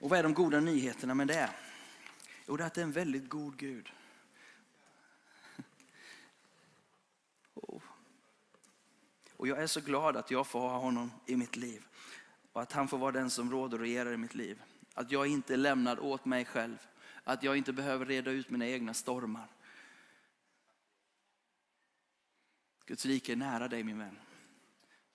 Och 0.00 0.10
vad 0.10 0.18
är 0.18 0.22
de 0.22 0.34
goda 0.34 0.60
nyheterna 0.60 1.14
med 1.14 1.28
det? 1.28 1.50
Jo, 2.52 2.56
det 2.56 2.62
är 2.62 2.66
att 2.66 2.74
det 2.74 2.80
är 2.80 2.84
en 2.84 2.92
väldigt 2.92 3.28
god 3.28 3.56
Gud. 3.56 3.92
Oh. 7.54 7.82
Och 9.36 9.48
jag 9.48 9.62
är 9.62 9.66
så 9.66 9.80
glad 9.80 10.16
att 10.16 10.30
jag 10.30 10.46
får 10.46 10.60
ha 10.60 10.78
honom 10.78 11.12
i 11.26 11.36
mitt 11.36 11.56
liv. 11.56 11.86
Och 12.52 12.62
att 12.62 12.72
han 12.72 12.88
får 12.88 12.98
vara 12.98 13.12
den 13.12 13.30
som 13.30 13.50
råder 13.50 13.78
och 13.78 13.82
regerar 13.82 14.12
i 14.12 14.16
mitt 14.16 14.34
liv. 14.34 14.62
Att 14.94 15.10
jag 15.10 15.26
inte 15.26 15.52
är 15.52 15.56
lämnad 15.56 15.98
åt 15.98 16.24
mig 16.24 16.44
själv. 16.44 16.88
Att 17.24 17.42
jag 17.42 17.56
inte 17.56 17.72
behöver 17.72 18.06
reda 18.06 18.30
ut 18.30 18.50
mina 18.50 18.66
egna 18.66 18.94
stormar. 18.94 19.48
Guds 22.86 23.06
rike 23.06 23.32
är 23.32 23.36
nära 23.36 23.68
dig 23.68 23.82
min 23.82 23.98
vän. 23.98 24.18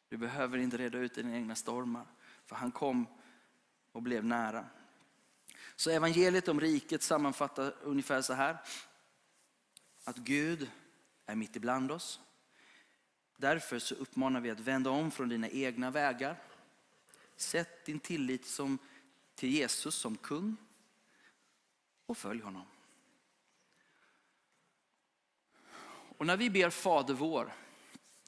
Du 0.10 0.18
behöver 0.18 0.58
inte 0.58 0.78
reda 0.78 0.98
ut 0.98 1.16
dina 1.16 1.36
egna 1.36 1.56
stormar. 1.56 2.06
För 2.46 2.56
han 2.56 2.72
kom 2.72 3.06
och 3.92 4.02
blev 4.02 4.26
nära. 4.26 4.66
Så 5.78 5.90
evangeliet 5.90 6.48
om 6.48 6.62
riket 6.62 7.04
sammanfattar 7.04 7.74
ungefär 7.82 8.22
så 8.22 8.34
här. 8.34 8.58
Att 10.04 10.18
Gud 10.18 10.72
är 11.26 11.36
mitt 11.36 11.56
ibland 11.56 11.92
oss. 11.92 12.20
Därför 13.36 13.80
så 13.80 13.96
uppmanar 13.96 14.42
vi 14.42 14.50
att 14.50 14.60
vända 14.60 14.90
om 14.90 15.12
från 15.12 15.30
dina 15.30 15.50
egna 15.50 15.92
vägar. 15.92 16.42
Sätt 17.36 17.86
din 17.86 18.00
tillit 18.00 18.46
som, 18.46 18.78
till 19.36 19.50
Jesus 19.50 19.96
som 19.96 20.18
kung 20.18 20.58
och 22.06 22.18
följ 22.18 22.42
honom. 22.42 22.66
Och 26.18 26.26
när 26.26 26.38
vi 26.38 26.50
ber 26.50 26.70
Fader 26.70 27.14
vår 27.14 27.54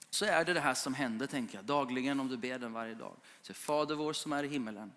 så 0.09 0.25
är 0.25 0.45
det 0.45 0.53
det 0.53 0.59
här 0.59 0.73
som 0.73 0.93
händer, 0.93 1.27
tänker 1.27 1.57
jag, 1.57 1.65
dagligen 1.65 2.19
om 2.19 2.27
du 2.27 2.37
ber 2.37 2.59
den 2.59 2.73
varje 2.73 2.95
dag. 2.95 3.15
Så 3.41 3.53
Fader 3.53 3.95
vår 3.95 4.13
som 4.13 4.33
är 4.33 4.43
i 4.43 4.47
himmelen, 4.47 4.91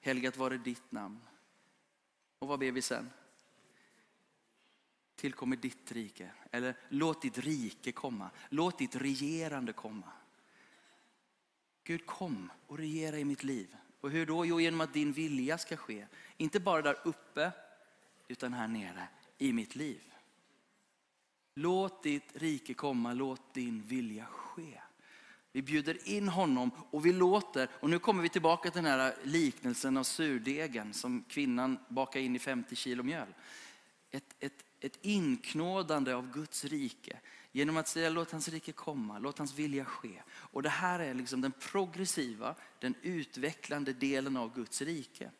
helgat 0.00 0.36
vare 0.36 0.56
ditt 0.56 0.92
namn. 0.92 1.20
Och 2.38 2.48
vad 2.48 2.58
ber 2.58 2.72
vi 2.72 2.82
sen? 2.82 3.10
tillkommer 5.16 5.56
ditt 5.56 5.92
rike. 5.92 6.30
Eller 6.50 6.74
låt 6.88 7.22
ditt 7.22 7.38
rike 7.38 7.92
komma. 7.92 8.30
Låt 8.48 8.78
ditt 8.78 8.96
regerande 8.96 9.72
komma. 9.72 10.12
Gud 11.84 12.06
kom 12.06 12.52
och 12.66 12.78
regera 12.78 13.18
i 13.18 13.24
mitt 13.24 13.44
liv. 13.44 13.76
Och 14.00 14.10
hur 14.10 14.26
då? 14.26 14.46
Jo, 14.46 14.60
genom 14.60 14.80
att 14.80 14.92
din 14.92 15.12
vilja 15.12 15.58
ska 15.58 15.76
ske. 15.76 16.06
Inte 16.36 16.60
bara 16.60 16.82
där 16.82 16.98
uppe, 17.04 17.52
utan 18.28 18.52
här 18.52 18.68
nere 18.68 19.08
i 19.38 19.52
mitt 19.52 19.76
liv. 19.76 20.12
Låt 21.54 22.02
ditt 22.02 22.36
rike 22.36 22.74
komma, 22.74 23.14
låt 23.14 23.54
din 23.54 23.82
vilja 23.82 24.26
ske. 24.26 24.80
Vi 25.56 25.62
bjuder 25.62 26.08
in 26.08 26.28
honom 26.28 26.70
och 26.90 27.06
vi 27.06 27.12
låter, 27.12 27.68
och 27.72 27.90
nu 27.90 27.98
kommer 27.98 28.22
vi 28.22 28.28
tillbaka 28.28 28.70
till 28.70 28.82
den 28.82 28.92
här 28.92 29.14
liknelsen 29.22 29.96
av 29.96 30.04
surdegen 30.04 30.94
som 30.94 31.24
kvinnan 31.28 31.78
bakar 31.88 32.20
in 32.20 32.36
i 32.36 32.38
50 32.38 32.76
kilo 32.76 33.02
mjöl. 33.02 33.34
Ett, 34.10 34.34
ett, 34.40 34.64
ett 34.80 34.98
inknådande 35.02 36.12
av 36.12 36.32
Guds 36.32 36.64
rike 36.64 37.20
genom 37.52 37.76
att 37.76 37.88
säga 37.88 38.10
låt 38.10 38.30
hans 38.30 38.48
rike 38.48 38.72
komma, 38.72 39.18
låt 39.18 39.38
hans 39.38 39.54
vilja 39.54 39.84
ske. 39.84 40.22
Och 40.28 40.62
det 40.62 40.68
här 40.68 40.98
är 40.98 41.14
liksom 41.14 41.40
den 41.40 41.52
progressiva, 41.52 42.54
den 42.80 42.94
utvecklande 43.02 43.92
delen 43.92 44.36
av 44.36 44.54
Guds 44.54 44.82
rike. 44.82 45.30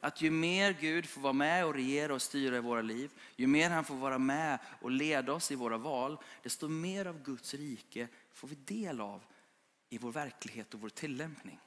Att 0.00 0.22
ju 0.22 0.30
mer 0.30 0.76
Gud 0.80 1.06
får 1.06 1.20
vara 1.20 1.32
med 1.32 1.66
och 1.66 1.74
regera 1.74 2.14
och 2.14 2.22
styra 2.22 2.56
i 2.56 2.60
våra 2.60 2.82
liv, 2.82 3.10
ju 3.36 3.46
mer 3.46 3.70
han 3.70 3.84
får 3.84 3.96
vara 3.96 4.18
med 4.18 4.58
och 4.80 4.90
leda 4.90 5.32
oss 5.32 5.50
i 5.50 5.54
våra 5.54 5.78
val, 5.78 6.18
desto 6.42 6.68
mer 6.68 7.06
av 7.06 7.22
Guds 7.22 7.54
rike 7.54 8.08
får 8.32 8.48
vi 8.48 8.54
del 8.54 9.00
av 9.00 9.22
i 9.92 9.98
vår 9.98 10.12
verklighet 10.12 10.74
och 10.74 10.80
vår 10.80 10.88
tillämpning. 10.88 11.60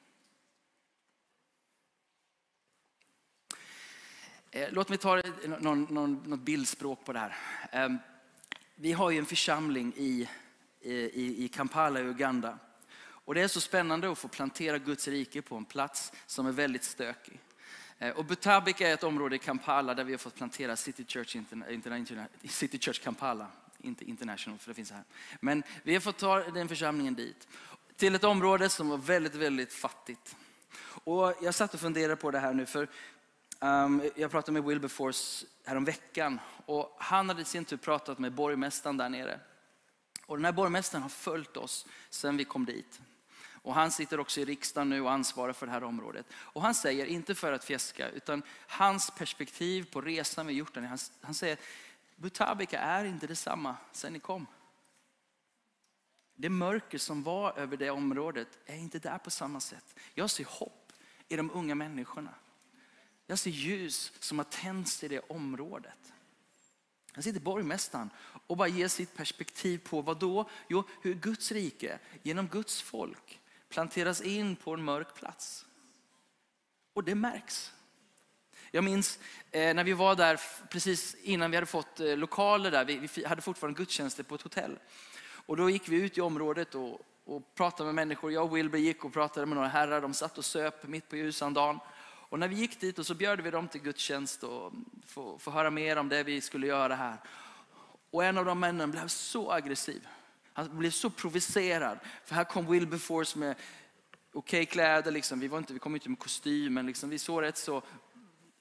Eh, 4.51 4.67
låt 4.71 4.89
mig 4.89 4.97
ta 4.97 5.21
någon, 5.59 5.83
någon, 5.83 6.23
något 6.25 6.39
bildspråk 6.39 7.05
på 7.05 7.13
det 7.13 7.19
här. 7.19 7.35
Ehm, 7.71 7.97
vi 8.75 8.91
har 8.91 9.11
ju 9.11 9.17
en 9.17 9.25
församling 9.25 9.93
i, 9.95 10.29
i, 10.81 11.45
i 11.45 11.47
Kampala 11.47 11.99
i 11.99 12.03
Uganda. 12.03 12.59
Och 12.97 13.35
det 13.35 13.41
är 13.41 13.47
så 13.47 13.61
spännande 13.61 14.11
att 14.11 14.17
få 14.17 14.27
plantera 14.27 14.77
Guds 14.77 15.07
rike 15.07 15.41
på 15.41 15.55
en 15.55 15.65
plats 15.65 16.11
som 16.25 16.47
är 16.47 16.51
väldigt 16.51 16.83
stökig. 16.83 17.39
Eh, 17.99 18.09
och 18.09 18.25
Butabika 18.25 18.89
är 18.89 18.93
ett 18.93 19.03
område 19.03 19.35
i 19.35 19.39
Kampala 19.39 19.93
där 19.93 20.03
vi 20.03 20.13
har 20.13 20.17
fått 20.17 20.35
plantera 20.35 20.75
City 20.75 21.05
Church, 21.07 21.35
Interna, 21.35 22.27
City 22.43 22.79
Church 22.79 23.03
Kampala. 23.03 23.47
Inte 23.77 24.05
International 24.05 24.59
för 24.59 24.69
det 24.69 24.75
finns 24.75 24.91
här. 24.91 25.03
Men 25.39 25.63
vi 25.83 25.93
har 25.93 26.01
fått 26.01 26.17
ta 26.17 26.39
den 26.39 26.67
församlingen 26.67 27.15
dit. 27.15 27.47
Till 27.97 28.15
ett 28.15 28.23
område 28.23 28.69
som 28.69 28.89
var 28.89 28.97
väldigt, 28.97 29.35
väldigt 29.35 29.73
fattigt. 29.73 30.35
Och 31.03 31.33
jag 31.41 31.55
satt 31.55 31.73
och 31.73 31.79
funderade 31.79 32.15
på 32.15 32.31
det 32.31 32.39
här 32.39 32.53
nu 32.53 32.65
för 32.65 32.87
um, 33.59 34.01
jag 34.15 34.31
pratade 34.31 34.51
med 34.51 34.63
Wilberforce 34.63 35.45
häromveckan 35.65 36.39
och 36.65 36.95
han 36.99 37.29
hade 37.29 37.41
i 37.41 37.45
sin 37.45 37.65
tur 37.65 37.77
pratat 37.77 38.19
med 38.19 38.31
borgmästaren 38.31 38.97
där 38.97 39.09
nere. 39.09 39.39
Och 40.25 40.37
den 40.37 40.45
här 40.45 40.51
borgmästaren 40.51 41.01
har 41.01 41.09
följt 41.09 41.57
oss 41.57 41.85
sedan 42.09 42.37
vi 42.37 42.45
kom 42.45 42.65
dit. 42.65 43.01
Och 43.61 43.73
han 43.73 43.91
sitter 43.91 44.19
också 44.19 44.41
i 44.41 44.45
riksdagen 44.45 44.89
nu 44.89 45.01
och 45.01 45.11
ansvarar 45.11 45.53
för 45.53 45.65
det 45.65 45.71
här 45.71 45.83
området. 45.83 46.25
Och 46.33 46.61
han 46.61 46.75
säger, 46.75 47.05
inte 47.05 47.35
för 47.35 47.53
att 47.53 47.63
fjäska, 47.63 48.09
utan 48.09 48.43
hans 48.67 49.11
perspektiv 49.11 49.91
på 49.91 50.01
resan 50.01 50.47
vi 50.47 50.53
gjort 50.53 50.75
han, 50.75 50.97
han 51.21 51.33
säger, 51.33 51.57
Butabika 52.15 52.79
är 52.79 53.05
inte 53.05 53.27
detsamma 53.27 53.75
sen 53.91 54.13
ni 54.13 54.19
kom. 54.19 54.47
Det 56.35 56.49
mörker 56.49 56.97
som 56.97 57.23
var 57.23 57.59
över 57.59 57.77
det 57.77 57.89
området 57.89 58.47
är 58.65 58.75
inte 58.75 58.99
där 58.99 59.17
på 59.17 59.29
samma 59.29 59.59
sätt. 59.59 59.95
Jag 60.13 60.29
ser 60.29 60.45
hopp 60.45 60.93
i 61.27 61.35
de 61.35 61.51
unga 61.51 61.75
människorna. 61.75 62.33
Jag 63.27 63.39
ser 63.39 63.51
ljus 63.51 64.11
som 64.19 64.39
har 64.39 64.45
tänts 64.45 65.03
i 65.03 65.07
det 65.07 65.19
området. 65.19 66.13
Här 67.13 67.21
sitter 67.21 67.39
borgmästaren 67.39 68.09
och 68.47 68.57
bara 68.57 68.67
ger 68.67 68.87
sitt 68.87 69.15
perspektiv 69.15 69.77
på 69.77 70.01
vad 70.01 70.19
då? 70.19 70.49
Jo, 70.67 70.83
hur 71.01 71.13
Guds 71.13 71.51
rike 71.51 71.99
genom 72.23 72.47
Guds 72.47 72.81
folk 72.81 73.39
planteras 73.69 74.21
in 74.21 74.55
på 74.55 74.73
en 74.73 74.83
mörk 74.83 75.15
plats. 75.15 75.65
Och 76.93 77.03
det 77.03 77.15
märks. 77.15 77.73
Jag 78.71 78.83
minns 78.83 79.19
eh, 79.51 79.73
när 79.73 79.83
vi 79.83 79.93
var 79.93 80.15
där 80.15 80.39
precis 80.69 81.15
innan 81.15 81.51
vi 81.51 81.57
hade 81.57 81.67
fått 81.67 81.99
eh, 81.99 82.17
lokaler 82.17 82.71
där. 82.71 82.85
Vi 82.85 83.25
hade 83.25 83.41
fortfarande 83.41 83.77
gudstjänster 83.77 84.23
på 84.23 84.35
ett 84.35 84.41
hotell. 84.41 84.79
Och 85.45 85.57
då 85.57 85.69
gick 85.69 85.89
vi 85.89 85.95
ut 85.95 86.17
i 86.17 86.21
området 86.21 86.75
och, 86.75 87.01
och 87.25 87.55
pratade 87.55 87.85
med 87.85 87.95
människor. 87.95 88.31
Jag 88.31 88.45
och 88.45 88.57
Wilbur 88.57 88.79
gick 88.79 89.05
och 89.05 89.13
pratade 89.13 89.45
med 89.45 89.55
några 89.55 89.67
herrar. 89.67 90.01
De 90.01 90.13
satt 90.13 90.37
och 90.37 90.45
söp 90.45 90.87
mitt 90.87 91.09
på 91.09 91.15
ljusan 91.15 91.53
dagen. 91.53 91.79
Och 92.29 92.39
när 92.39 92.47
vi 92.47 92.55
gick 92.55 92.79
dit 92.79 92.99
och 92.99 93.05
så 93.05 93.13
bjöd 93.13 93.41
vi 93.41 93.51
dem 93.51 93.67
till 93.67 93.81
gudstjänst 93.81 94.43
och 94.43 94.73
få, 95.05 95.39
få 95.39 95.51
höra 95.51 95.69
mer 95.69 95.97
om 95.97 96.09
det 96.09 96.23
vi 96.23 96.41
skulle 96.41 96.67
göra 96.67 96.95
här. 96.95 97.17
Och 98.11 98.23
en 98.23 98.37
av 98.37 98.45
de 98.45 98.59
männen 98.59 98.91
blev 98.91 99.07
så 99.07 99.51
aggressiv. 99.51 100.07
Han 100.53 100.77
blev 100.77 100.91
så 100.91 101.09
provocerad. 101.09 101.99
För 102.25 102.35
här 102.35 102.43
kom 102.43 102.71
Wilberforce 102.71 103.39
med 103.39 103.55
okej 104.33 104.61
okay 104.61 104.65
kläder. 104.65 105.11
Liksom. 105.11 105.39
Vi, 105.39 105.47
var 105.47 105.57
inte, 105.57 105.73
vi 105.73 105.79
kom 105.79 105.95
inte 105.95 106.09
med 106.09 106.19
kostym, 106.19 106.73
men 106.73 106.85
liksom, 106.85 107.09
vi 107.09 107.19
såg 107.19 107.41
rätt 107.41 107.57
så 107.57 107.81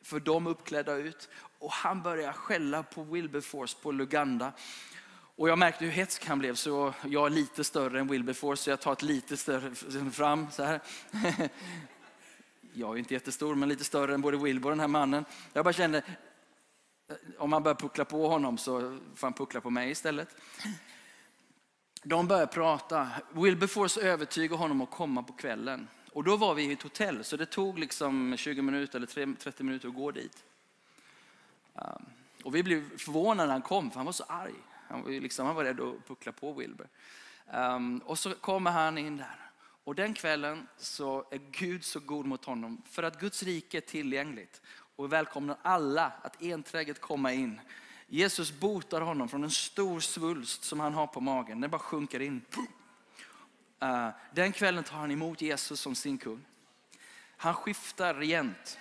för 0.02 0.20
dem 0.20 0.46
uppklädda 0.46 0.96
ut. 0.96 1.28
Och 1.58 1.72
han 1.72 2.02
började 2.02 2.32
skälla 2.32 2.82
på 2.82 3.02
Wilberforce 3.02 3.76
på 3.82 3.92
Luganda. 3.92 4.52
Och 5.36 5.48
jag 5.48 5.58
märkte 5.58 5.84
hur 5.84 5.92
hetsk 5.92 6.26
han 6.26 6.38
blev, 6.38 6.54
så 6.54 6.94
jag 7.04 7.26
är 7.26 7.30
lite 7.30 7.64
större 7.64 8.00
än 8.00 8.08
Wilberforce, 8.08 8.62
så 8.62 8.70
jag 8.70 8.80
tar 8.80 8.92
ett 8.92 9.02
lite 9.02 9.36
större 9.36 9.74
fram 10.10 10.50
så 10.50 10.62
här. 10.62 10.80
Jag 12.76 12.94
är 12.94 12.98
inte 12.98 13.14
jättestor, 13.14 13.54
men 13.54 13.68
lite 13.68 13.84
större 13.84 14.14
än 14.14 14.20
både 14.20 14.36
Wilbur 14.36 14.70
och 14.70 14.72
den 14.72 14.80
här 14.80 14.88
mannen. 14.88 15.24
Jag 15.52 15.64
bara 15.64 15.72
kände, 15.72 15.98
eh, 15.98 17.16
om 17.38 17.50
man 17.50 17.62
börjar 17.62 17.74
puckla 17.74 18.04
på 18.04 18.28
honom 18.28 18.58
så 18.58 18.80
får 19.14 19.26
han 19.26 19.32
puckla 19.32 19.60
på 19.60 19.70
mig 19.70 19.90
istället. 19.90 20.36
De 22.02 22.26
började 22.26 22.52
prata. 22.52 23.08
Wilberforce 23.32 24.00
övertygade 24.00 24.58
honom 24.58 24.80
att 24.80 24.90
komma 24.90 25.22
på 25.22 25.32
kvällen. 25.32 25.88
Och 26.12 26.24
då 26.24 26.36
var 26.36 26.54
vi 26.54 26.62
i 26.62 26.72
ett 26.72 26.82
hotell, 26.82 27.24
så 27.24 27.36
det 27.36 27.46
tog 27.46 27.78
liksom 27.78 28.36
20 28.36 28.62
minuter 28.62 28.96
eller 28.98 29.34
30 29.34 29.62
minuter 29.62 29.88
att 29.88 29.94
gå 29.94 30.10
dit. 30.10 30.44
Um, 31.74 32.04
och 32.44 32.54
vi 32.54 32.62
blev 32.62 32.98
förvånade 32.98 33.46
när 33.46 33.52
han 33.52 33.62
kom, 33.62 33.90
för 33.90 33.96
han 33.96 34.06
var 34.06 34.12
så 34.12 34.24
arg. 34.28 34.54
Han 34.88 35.02
var, 35.02 35.10
liksom, 35.10 35.46
han 35.46 35.54
var 35.54 35.64
rädd 35.64 35.80
att 35.80 36.06
puckla 36.06 36.32
på 36.32 36.52
Wilbur. 36.52 36.88
Um, 37.52 37.98
och 37.98 38.18
så 38.18 38.34
kommer 38.34 38.70
han 38.70 38.98
in 38.98 39.16
där. 39.16 39.40
Och 39.84 39.94
den 39.94 40.14
kvällen 40.14 40.66
så 40.76 41.24
är 41.30 41.40
Gud 41.50 41.84
så 41.84 42.00
god 42.00 42.26
mot 42.26 42.44
honom 42.44 42.82
för 42.90 43.02
att 43.02 43.20
Guds 43.20 43.42
rike 43.42 43.76
är 43.76 43.80
tillgängligt 43.80 44.62
och 44.96 45.12
välkomnar 45.12 45.56
alla 45.62 46.12
att 46.22 46.42
enträget 46.42 47.00
komma 47.00 47.32
in. 47.32 47.60
Jesus 48.06 48.52
botar 48.52 49.00
honom 49.00 49.28
från 49.28 49.44
en 49.44 49.50
stor 49.50 50.00
svulst 50.00 50.64
som 50.64 50.80
han 50.80 50.94
har 50.94 51.06
på 51.06 51.20
magen. 51.20 51.60
Den 51.60 51.70
bara 51.70 51.78
sjunker 51.78 52.20
in. 52.20 52.42
Uh, 53.82 54.08
den 54.32 54.52
kvällen 54.52 54.84
tar 54.84 54.96
han 54.96 55.10
emot 55.10 55.40
Jesus 55.40 55.80
som 55.80 55.94
sin 55.94 56.18
kung. 56.18 56.44
Han 57.36 57.54
skiftar 57.54 58.14
regent. 58.14 58.78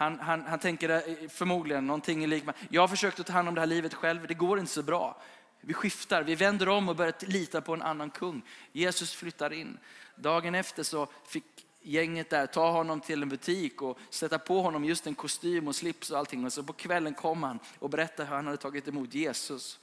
Han, 0.00 0.20
han, 0.20 0.42
han 0.42 0.58
tänker 0.58 0.88
eh, 0.88 1.28
förmodligen 1.28 1.86
någonting 1.86 2.24
i 2.24 2.26
liknande. 2.26 2.60
Jag 2.68 2.80
har 2.80 2.88
försökt 2.88 3.20
att 3.20 3.26
ta 3.26 3.32
hand 3.32 3.48
om 3.48 3.54
det 3.54 3.60
här 3.60 3.66
livet 3.66 3.94
själv, 3.94 4.26
det 4.26 4.34
går 4.34 4.58
inte 4.58 4.72
så 4.72 4.82
bra. 4.82 5.22
Vi 5.60 5.74
skiftar, 5.74 6.22
vi 6.22 6.34
vänder 6.34 6.68
om 6.68 6.88
och 6.88 6.96
börjar 6.96 7.14
lita 7.20 7.60
på 7.60 7.74
en 7.74 7.82
annan 7.82 8.10
kung. 8.10 8.42
Jesus 8.72 9.14
flyttar 9.14 9.52
in. 9.52 9.78
Dagen 10.16 10.54
efter 10.54 10.82
så 10.82 11.08
fick 11.26 11.44
gänget 11.82 12.30
där 12.30 12.46
ta 12.46 12.70
honom 12.70 13.00
till 13.00 13.22
en 13.22 13.28
butik 13.28 13.82
och 13.82 13.98
sätta 14.10 14.38
på 14.38 14.62
honom 14.62 14.84
just 14.84 15.06
en 15.06 15.14
kostym 15.14 15.68
och 15.68 15.76
slips 15.76 16.10
och 16.10 16.18
allting. 16.18 16.44
Och 16.44 16.52
så 16.52 16.62
på 16.62 16.72
kvällen 16.72 17.14
kom 17.14 17.42
han 17.42 17.58
och 17.78 17.90
berättade 17.90 18.28
hur 18.28 18.36
han 18.36 18.46
hade 18.46 18.58
tagit 18.58 18.88
emot 18.88 19.14
Jesus. 19.14 19.78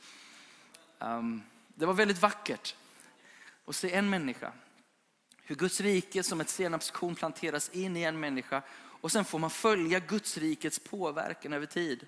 Um, 1.00 1.44
det 1.68 1.86
var 1.86 1.94
väldigt 1.94 2.22
vackert 2.22 2.76
att 3.66 3.76
se 3.76 3.94
en 3.94 4.10
människa. 4.10 4.52
Hur 5.44 5.56
Guds 5.56 5.82
rike 5.82 6.24
som 6.24 6.42
ett 6.42 6.50
senapskorn 6.50 7.16
planteras 7.16 7.70
in 7.70 7.98
i 7.98 8.04
en 8.04 8.20
människa 8.20 8.62
och 9.02 9.12
sen 9.12 9.26
får 9.26 9.40
man 9.40 9.50
följa 9.50 10.00
Guds 10.00 10.38
rikets 10.38 10.80
påverkan 10.80 11.54
över 11.54 11.66
tid. 11.66 12.08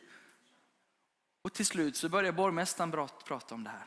Och 1.42 1.54
till 1.54 1.66
slut 1.66 1.96
så 1.96 2.10
börjar 2.10 2.32
borgmästaren 2.32 2.92
prata 3.26 3.56
om 3.56 3.64
det 3.64 3.70
här. 3.70 3.86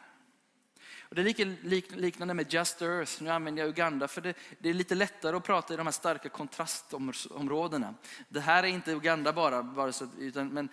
Och 1.12 1.16
det 1.16 1.22
är 1.40 1.96
liknande 1.96 2.34
med 2.34 2.52
Just 2.52 2.82
Earth. 2.82 3.22
Nu 3.22 3.30
använder 3.30 3.62
jag 3.62 3.68
Uganda 3.68 4.08
för 4.08 4.20
det, 4.20 4.34
det, 4.58 4.68
är 4.68 4.74
lite 4.74 4.94
lättare 4.94 5.36
att 5.36 5.44
prata 5.44 5.74
i 5.74 5.76
de 5.76 5.86
här 5.86 5.92
starka 5.92 6.28
kontrastområdena. 6.28 7.94
Det 8.28 8.40
här 8.40 8.62
är 8.62 8.66
inte 8.66 8.92
Uganda 8.92 9.32
bara, 9.32 9.62
bara 9.62 9.92
så, 9.92 10.08
utan, 10.18 10.48
men 10.48 10.68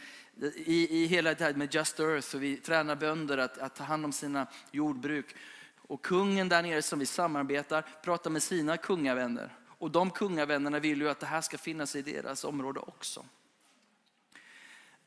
i, 0.56 1.04
i 1.04 1.06
hela 1.06 1.34
det 1.34 1.44
här 1.44 1.54
med 1.54 1.76
Just 1.76 2.00
Earth 2.00 2.36
och 2.36 2.44
vi 2.44 2.58
tränar 2.58 2.96
bönder 2.96 3.38
att, 3.38 3.58
att 3.58 3.76
ta 3.76 3.84
hand 3.84 4.06
om 4.06 4.12
sina 4.12 4.48
jordbruk. 4.72 5.36
Och 5.78 6.02
kungen 6.06 6.50
där 6.50 6.62
nere 6.62 6.82
som 6.82 7.00
vi 7.00 7.06
samarbetar 7.06 7.86
pratar 8.04 8.30
med 8.30 8.44
sina 8.44 8.78
kungavänner. 8.78 9.59
Och 9.80 9.92
de 9.92 10.12
kungavännerna 10.12 10.80
vill 10.80 11.02
ju 11.02 11.10
att 11.10 11.20
det 11.20 11.26
här 11.26 11.42
ska 11.42 11.58
finnas 11.58 11.96
i 11.96 12.02
deras 12.02 12.44
område 12.44 12.80
också. 12.80 13.26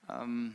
Um, 0.07 0.55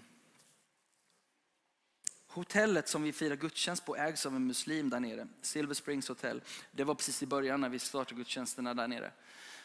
Hotellet 2.27 2.88
som 2.88 3.03
vi 3.03 3.13
firar 3.13 3.36
gudstjänst 3.36 3.86
på 3.86 3.95
ägs 3.95 4.25
av 4.25 4.36
en 4.36 4.47
muslim 4.47 4.89
där 4.89 4.99
nere. 4.99 5.27
Silver 5.41 5.73
Springs 5.73 6.08
Hotel. 6.08 6.41
Det 6.71 6.84
var 6.84 6.95
precis 6.95 7.23
i 7.23 7.25
början 7.25 7.62
när 7.62 7.69
vi 7.69 7.80
startade 7.80 8.15
gudstjänsterna 8.15 8.73
där 8.73 8.88
nere. 8.88 9.12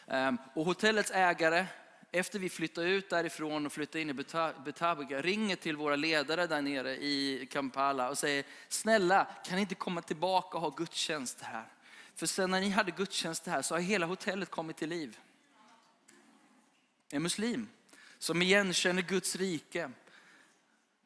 Um, 0.07 0.37
och 0.53 0.65
hotellets 0.65 1.11
ägare 1.11 1.65
efter 2.11 2.39
vi 2.39 2.49
flyttade 2.49 2.89
ut 2.89 3.09
därifrån 3.09 3.65
och 3.65 3.71
flyttade 3.71 4.01
in 4.01 4.09
i 4.09 4.13
Beta- 4.13 5.21
ringer 5.21 5.55
till 5.55 5.77
våra 5.77 5.95
ledare 5.95 6.47
där 6.47 6.61
nere 6.61 6.95
i 7.03 7.47
Kampala 7.51 8.09
och 8.09 8.17
säger, 8.17 8.45
snälla 8.69 9.27
kan 9.45 9.55
ni 9.55 9.61
inte 9.61 9.75
komma 9.75 10.01
tillbaka 10.01 10.57
och 10.57 10.63
ha 10.63 10.69
gudstjänst 10.69 11.41
här? 11.41 11.65
För 12.15 12.25
sen 12.25 12.51
när 12.51 12.61
ni 12.61 12.69
hade 12.69 12.91
gudstjänst 12.91 13.47
här 13.47 13.61
så 13.61 13.75
har 13.75 13.81
hela 13.81 14.05
hotellet 14.05 14.49
kommit 14.49 14.77
till 14.77 14.89
liv. 14.89 15.19
En 17.11 17.23
muslim 17.23 17.69
som 18.19 18.41
igenkänner 18.41 19.01
Guds 19.01 19.35
rike 19.35 19.91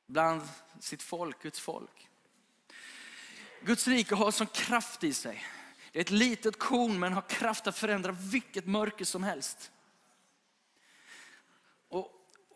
bland 0.05 0.41
sitt 0.79 1.03
folk, 1.03 1.41
Guds 1.41 1.59
folk. 1.59 2.09
Guds 3.61 3.87
rike 3.87 4.15
har 4.15 4.31
sån 4.31 4.47
kraft 4.47 5.03
i 5.03 5.13
sig. 5.13 5.45
Det 5.91 5.99
är 5.99 6.01
ett 6.01 6.11
litet 6.11 6.59
korn 6.59 6.99
men 6.99 7.13
har 7.13 7.21
kraft 7.21 7.67
att 7.67 7.77
förändra 7.77 8.11
vilket 8.11 8.65
mörker 8.65 9.05
som 9.05 9.23
helst. 9.23 9.71
Och, 11.89 12.11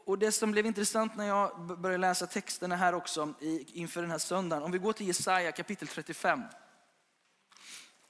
och 0.05 0.19
det 0.19 0.31
som 0.31 0.51
blev 0.51 0.65
intressant 0.65 1.15
när 1.15 1.27
jag 1.27 1.61
började 1.79 2.01
läsa 2.01 2.27
texterna 2.27 2.75
här 2.75 2.93
också 2.93 3.33
inför 3.67 4.01
den 4.01 4.11
här 4.11 4.17
söndagen. 4.17 4.63
Om 4.63 4.71
vi 4.71 4.77
går 4.77 4.93
till 4.93 5.07
Jesaja 5.07 5.51
kapitel 5.51 5.87
35 5.87 6.41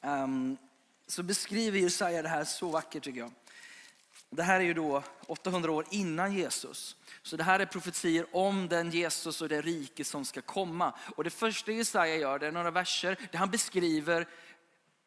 um, 0.02 0.58
så 1.08 1.24
beskriver 1.24 1.80
Jesaja 1.80 2.22
det 2.22 2.30
här 2.30 2.44
så 2.44 2.70
vackert 2.70 3.04
tycker 3.04 3.20
jag. 3.20 3.32
Det 4.30 4.44
här 4.44 4.60
är 4.60 4.64
ju 4.64 4.74
då 4.74 5.04
800 5.28 5.72
år 5.72 5.86
innan 5.90 6.34
Jesus. 6.34 6.96
Så 7.22 7.38
det 7.38 7.44
här 7.44 7.60
är 7.60 7.66
profetier 7.66 8.26
om 8.32 8.68
den 8.68 8.92
Jesus 8.92 9.42
och 9.42 9.50
det 9.50 9.62
rike 9.62 10.06
som 10.06 10.26
ska 10.26 10.42
komma. 10.42 10.94
Och 11.16 11.24
det 11.24 11.30
första 11.30 11.72
Jesaja 11.72 12.16
gör, 12.16 12.40
det 12.40 12.48
är 12.48 12.52
några 12.52 12.72
verser 12.72 13.18
där 13.32 13.40
han 13.40 13.50
beskriver 13.50 14.28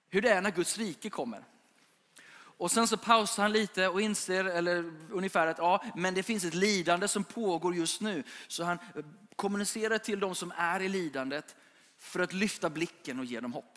hur 0.09 0.23
det 0.23 0.31
är 0.31 0.41
när 0.41 0.51
Guds 0.51 0.79
rike 0.79 1.11
kommer. 1.11 1.45
Och 2.57 2.71
sen 2.71 2.89
så 2.89 2.97
pausar 2.97 3.43
han 3.43 3.53
lite 3.53 3.89
och 3.89 4.01
inser, 4.01 4.45
eller 4.45 4.93
ungefär 5.11 5.47
att 5.47 5.59
ja, 5.59 5.85
men 5.97 6.15
det 6.15 6.23
finns 6.23 6.45
ett 6.45 6.55
lidande 6.55 7.09
som 7.09 7.25
pågår 7.25 7.75
just 7.75 8.01
nu. 8.01 8.23
Så 8.49 8.65
han 8.65 8.79
kommunicerar 9.37 9.99
till 9.99 10.21
de 10.21 10.35
som 10.35 10.53
är 10.57 10.83
i 10.83 10.89
lidandet 10.89 11.57
för 11.99 12.21
att 12.21 12.33
lyfta 12.33 12.71
blicken 12.71 13.19
och 13.19 13.25
ge 13.25 13.41
dem 13.41 13.53
hopp. 13.53 13.74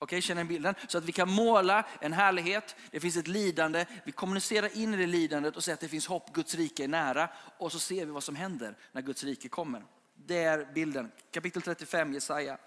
Okej, 0.00 0.22
känner 0.22 0.44
ni 0.44 0.48
bilden? 0.48 0.74
Så 0.88 0.98
att 0.98 1.04
vi 1.04 1.12
kan 1.12 1.30
måla 1.30 1.86
en 2.00 2.12
härlighet, 2.12 2.76
det 2.90 3.00
finns 3.00 3.16
ett 3.16 3.28
lidande, 3.28 3.86
vi 4.04 4.12
kommunicerar 4.12 4.76
in 4.76 4.94
i 4.94 4.96
det 4.96 5.06
lidandet 5.06 5.56
och 5.56 5.64
säger 5.64 5.74
att 5.74 5.80
det 5.80 5.88
finns 5.88 6.06
hopp, 6.06 6.32
Guds 6.32 6.54
rike 6.54 6.84
är 6.84 6.88
nära. 6.88 7.30
Och 7.58 7.72
så 7.72 7.78
ser 7.78 8.06
vi 8.06 8.12
vad 8.12 8.22
som 8.22 8.36
händer 8.36 8.76
när 8.92 9.02
Guds 9.02 9.24
rike 9.24 9.48
kommer. 9.48 9.84
Det 10.14 10.42
är 10.42 10.72
bilden. 10.72 11.12
Kapitel 11.30 11.62
35, 11.62 12.12
Jesaja. 12.12 12.58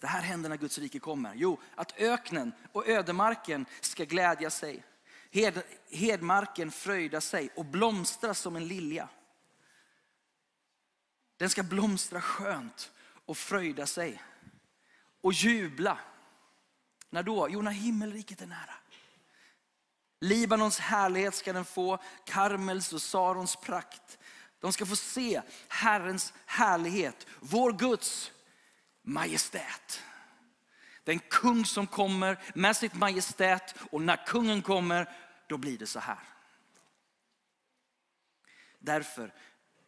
Det 0.00 0.06
här 0.06 0.20
händer 0.20 0.48
när 0.48 0.56
Guds 0.56 0.78
rike 0.78 0.98
kommer. 0.98 1.32
Jo, 1.34 1.60
att 1.74 2.00
öknen 2.00 2.52
och 2.72 2.88
ödemarken 2.88 3.66
ska 3.80 4.04
glädja 4.04 4.50
sig. 4.50 4.84
Hed, 5.30 5.62
hedmarken 5.90 6.70
fröjda 6.70 7.20
sig 7.20 7.50
och 7.56 7.64
blomstra 7.64 8.34
som 8.34 8.56
en 8.56 8.68
lilja. 8.68 9.08
Den 11.36 11.50
ska 11.50 11.62
blomstra 11.62 12.20
skönt 12.20 12.92
och 13.26 13.36
fröjda 13.36 13.86
sig 13.86 14.22
och 15.26 15.32
jubla. 15.32 15.98
När 17.10 17.22
då? 17.22 17.48
Jo, 17.50 17.62
när 17.62 17.70
himmelriket 17.70 18.40
är 18.42 18.46
nära. 18.46 18.74
Libanons 20.20 20.78
härlighet 20.78 21.34
ska 21.34 21.52
den 21.52 21.64
få, 21.64 21.98
Karmels 22.24 22.92
och 22.92 23.02
Sarons 23.02 23.56
prakt. 23.56 24.18
De 24.60 24.72
ska 24.72 24.86
få 24.86 24.96
se 24.96 25.42
Herrens 25.68 26.32
härlighet, 26.46 27.26
vår 27.40 27.72
Guds 27.72 28.32
majestät. 29.02 30.02
Den 31.04 31.18
kung 31.18 31.64
som 31.64 31.86
kommer 31.86 32.38
med 32.54 32.76
sitt 32.76 32.94
majestät 32.94 33.74
och 33.90 34.02
när 34.02 34.26
kungen 34.26 34.62
kommer, 34.62 35.10
då 35.48 35.56
blir 35.56 35.78
det 35.78 35.86
så 35.86 36.00
här. 36.00 36.20
Därför 38.78 39.34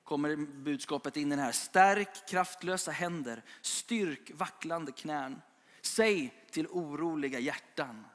kommer 0.09 0.37
budskapet 0.37 1.17
in 1.17 1.27
i 1.27 1.37
den 1.37 1.45
här. 1.45 1.53
Stärk 1.53 2.29
kraftlösa 2.29 2.91
händer, 2.91 3.43
styrk 3.61 4.31
vacklande 4.35 4.93
knän. 4.93 5.43
Säg 5.81 6.45
till 6.51 6.67
oroliga 6.67 7.39
hjärtan. 7.39 8.07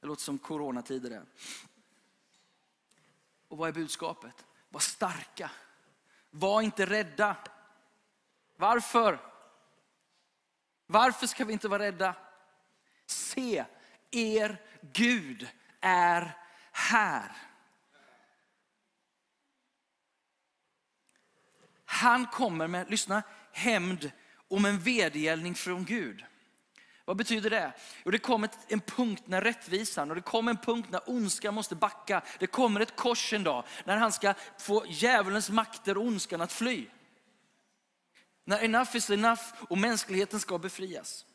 Det 0.00 0.06
låter 0.06 0.22
som 0.22 0.38
coronatider 0.38 1.10
det. 1.10 1.22
Och 3.48 3.58
vad 3.58 3.68
är 3.68 3.72
budskapet? 3.72 4.44
Var 4.68 4.80
starka. 4.80 5.50
Var 6.30 6.62
inte 6.62 6.86
rädda. 6.86 7.36
Varför? 8.56 9.20
Varför 10.86 11.26
ska 11.26 11.44
vi 11.44 11.52
inte 11.52 11.68
vara 11.68 11.82
rädda? 11.82 12.14
Se, 13.06 13.64
er 14.10 14.62
Gud 14.92 15.48
är 15.80 16.36
här. 16.72 17.36
Han 21.96 22.26
kommer 22.26 22.66
med, 22.66 22.90
lyssna, 22.90 23.22
hämnd 23.52 24.10
om 24.48 24.64
en 24.64 24.78
vedergällning 24.78 25.54
från 25.54 25.84
Gud. 25.84 26.24
Vad 27.04 27.16
betyder 27.16 27.50
det? 27.50 27.72
Jo, 28.04 28.10
det 28.10 28.18
kommer 28.18 28.50
en 28.68 28.80
punkt 28.80 29.22
när 29.26 29.40
rättvisan 29.40 30.10
och 30.10 30.16
det 30.16 30.22
kommer 30.22 30.50
en 30.50 30.56
punkt 30.56 30.88
när 30.90 31.10
ondskan 31.10 31.54
måste 31.54 31.74
backa. 31.74 32.22
Det 32.38 32.46
kommer 32.46 32.80
ett 32.80 32.96
kors 32.96 33.32
en 33.32 33.44
dag 33.44 33.64
när 33.84 33.96
han 33.96 34.12
ska 34.12 34.34
få 34.58 34.84
djävulens 34.88 35.50
makter 35.50 35.98
och 35.98 36.04
ondskan 36.04 36.40
att 36.40 36.52
fly. 36.52 36.86
När 38.44 38.64
enough 38.64 38.96
is 38.96 39.10
enough 39.10 39.42
och 39.68 39.78
mänskligheten 39.78 40.40
ska 40.40 40.58
befrias. 40.58 41.26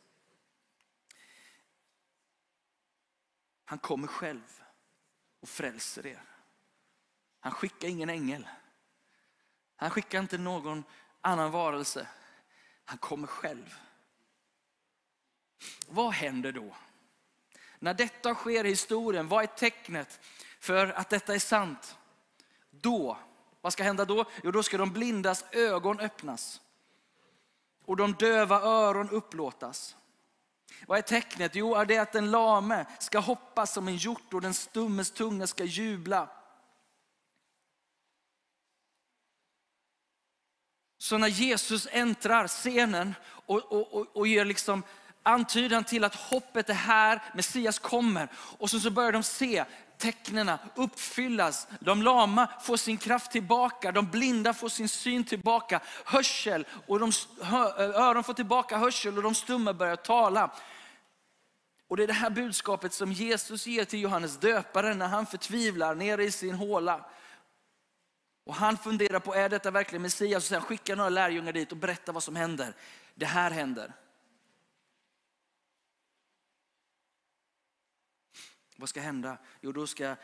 Han 3.65 3.79
kommer 3.79 4.07
själv 4.07 4.61
och 5.41 5.49
frälser 5.49 6.05
er. 6.05 6.23
Han 7.39 7.51
skickar 7.51 7.87
ingen 7.87 8.09
ängel. 8.09 8.47
Han 9.81 9.89
skickar 9.89 10.19
inte 10.19 10.37
någon 10.37 10.83
annan 11.21 11.51
varelse. 11.51 12.07
Han 12.85 12.97
kommer 12.97 13.27
själv. 13.27 13.75
Vad 15.87 16.13
händer 16.13 16.51
då? 16.51 16.75
När 17.79 17.93
detta 17.93 18.35
sker 18.35 18.65
i 18.65 18.69
historien, 18.69 19.27
vad 19.27 19.43
är 19.43 19.47
tecknet 19.47 20.19
för 20.59 20.87
att 20.87 21.09
detta 21.09 21.35
är 21.35 21.39
sant? 21.39 21.97
Då, 22.69 23.17
vad 23.61 23.73
ska 23.73 23.83
hända 23.83 24.05
då? 24.05 24.25
Jo, 24.43 24.51
då 24.51 24.63
ska 24.63 24.77
de 24.77 24.91
blindas 24.91 25.45
ögon 25.51 25.99
öppnas 25.99 26.61
och 27.85 27.97
de 27.97 28.13
döva 28.13 28.61
öron 28.61 29.09
upplåtas. 29.09 29.95
Vad 30.87 30.97
är 30.97 31.01
tecknet? 31.01 31.55
Jo, 31.55 31.75
är 31.75 31.85
det 31.85 31.97
att 31.97 32.11
den 32.11 32.31
lame 32.31 32.85
ska 32.99 33.19
hoppa 33.19 33.65
som 33.65 33.87
en 33.87 33.97
hjort 33.97 34.33
och 34.33 34.41
den 34.41 34.53
stummes 34.53 35.11
tunga 35.11 35.47
ska 35.47 35.63
jubla. 35.63 36.29
Så 41.01 41.17
när 41.17 41.27
Jesus 41.27 41.87
äntrar 41.91 42.47
scenen 42.47 43.15
och, 43.45 43.57
och, 43.71 43.93
och, 43.93 44.07
och 44.13 44.27
ger 44.27 44.45
liksom 44.45 44.83
antydan 45.23 45.83
till 45.83 46.03
att 46.03 46.15
hoppet 46.15 46.69
är 46.69 46.73
här, 46.73 47.23
Messias 47.35 47.79
kommer. 47.79 48.27
Och 48.35 48.69
så, 48.69 48.79
så 48.79 48.89
börjar 48.89 49.11
de 49.11 49.23
se 49.23 49.65
tecknena 49.97 50.59
uppfyllas. 50.75 51.67
De 51.79 52.01
lama 52.01 52.47
får 52.61 52.77
sin 52.77 52.97
kraft 52.97 53.31
tillbaka, 53.31 53.91
de 53.91 54.05
blinda 54.05 54.53
får 54.53 54.69
sin 54.69 54.89
syn 54.89 55.23
tillbaka, 55.23 55.79
hörsel 56.05 56.65
och 56.87 56.99
de 56.99 57.11
öron 57.77 58.23
får 58.23 58.33
tillbaka 58.33 58.77
hörsel 58.77 59.17
och 59.17 59.23
de 59.23 59.35
stumma 59.35 59.73
börjar 59.73 59.95
tala. 59.95 60.51
Och 61.87 61.97
det 61.97 62.03
är 62.03 62.07
det 62.07 62.13
här 62.13 62.29
budskapet 62.29 62.93
som 62.93 63.11
Jesus 63.11 63.67
ger 63.67 63.85
till 63.85 64.01
Johannes 64.01 64.37
döparen 64.37 64.97
när 64.97 65.07
han 65.07 65.25
förtvivlar 65.25 65.95
nere 65.95 66.23
i 66.23 66.31
sin 66.31 66.55
håla. 66.55 67.05
Och 68.43 68.55
han 68.55 68.77
funderar 68.77 69.19
på, 69.19 69.33
är 69.33 69.49
detta 69.49 69.71
verkligen 69.71 70.01
Messias? 70.01 70.43
Och 70.43 70.47
sen 70.47 70.61
skickar 70.61 70.95
några 70.95 71.09
lärjungar 71.09 71.53
dit 71.53 71.71
och 71.71 71.77
berättar 71.77 72.13
vad 72.13 72.23
som 72.23 72.35
händer. 72.35 72.75
Det 73.15 73.25
här 73.25 73.51
händer. 73.51 73.93
Vad 78.75 78.89
ska 78.89 79.01
hända? 79.01 79.37
Jo, 79.61 79.71
då 79.71 79.87
ska 79.87 80.15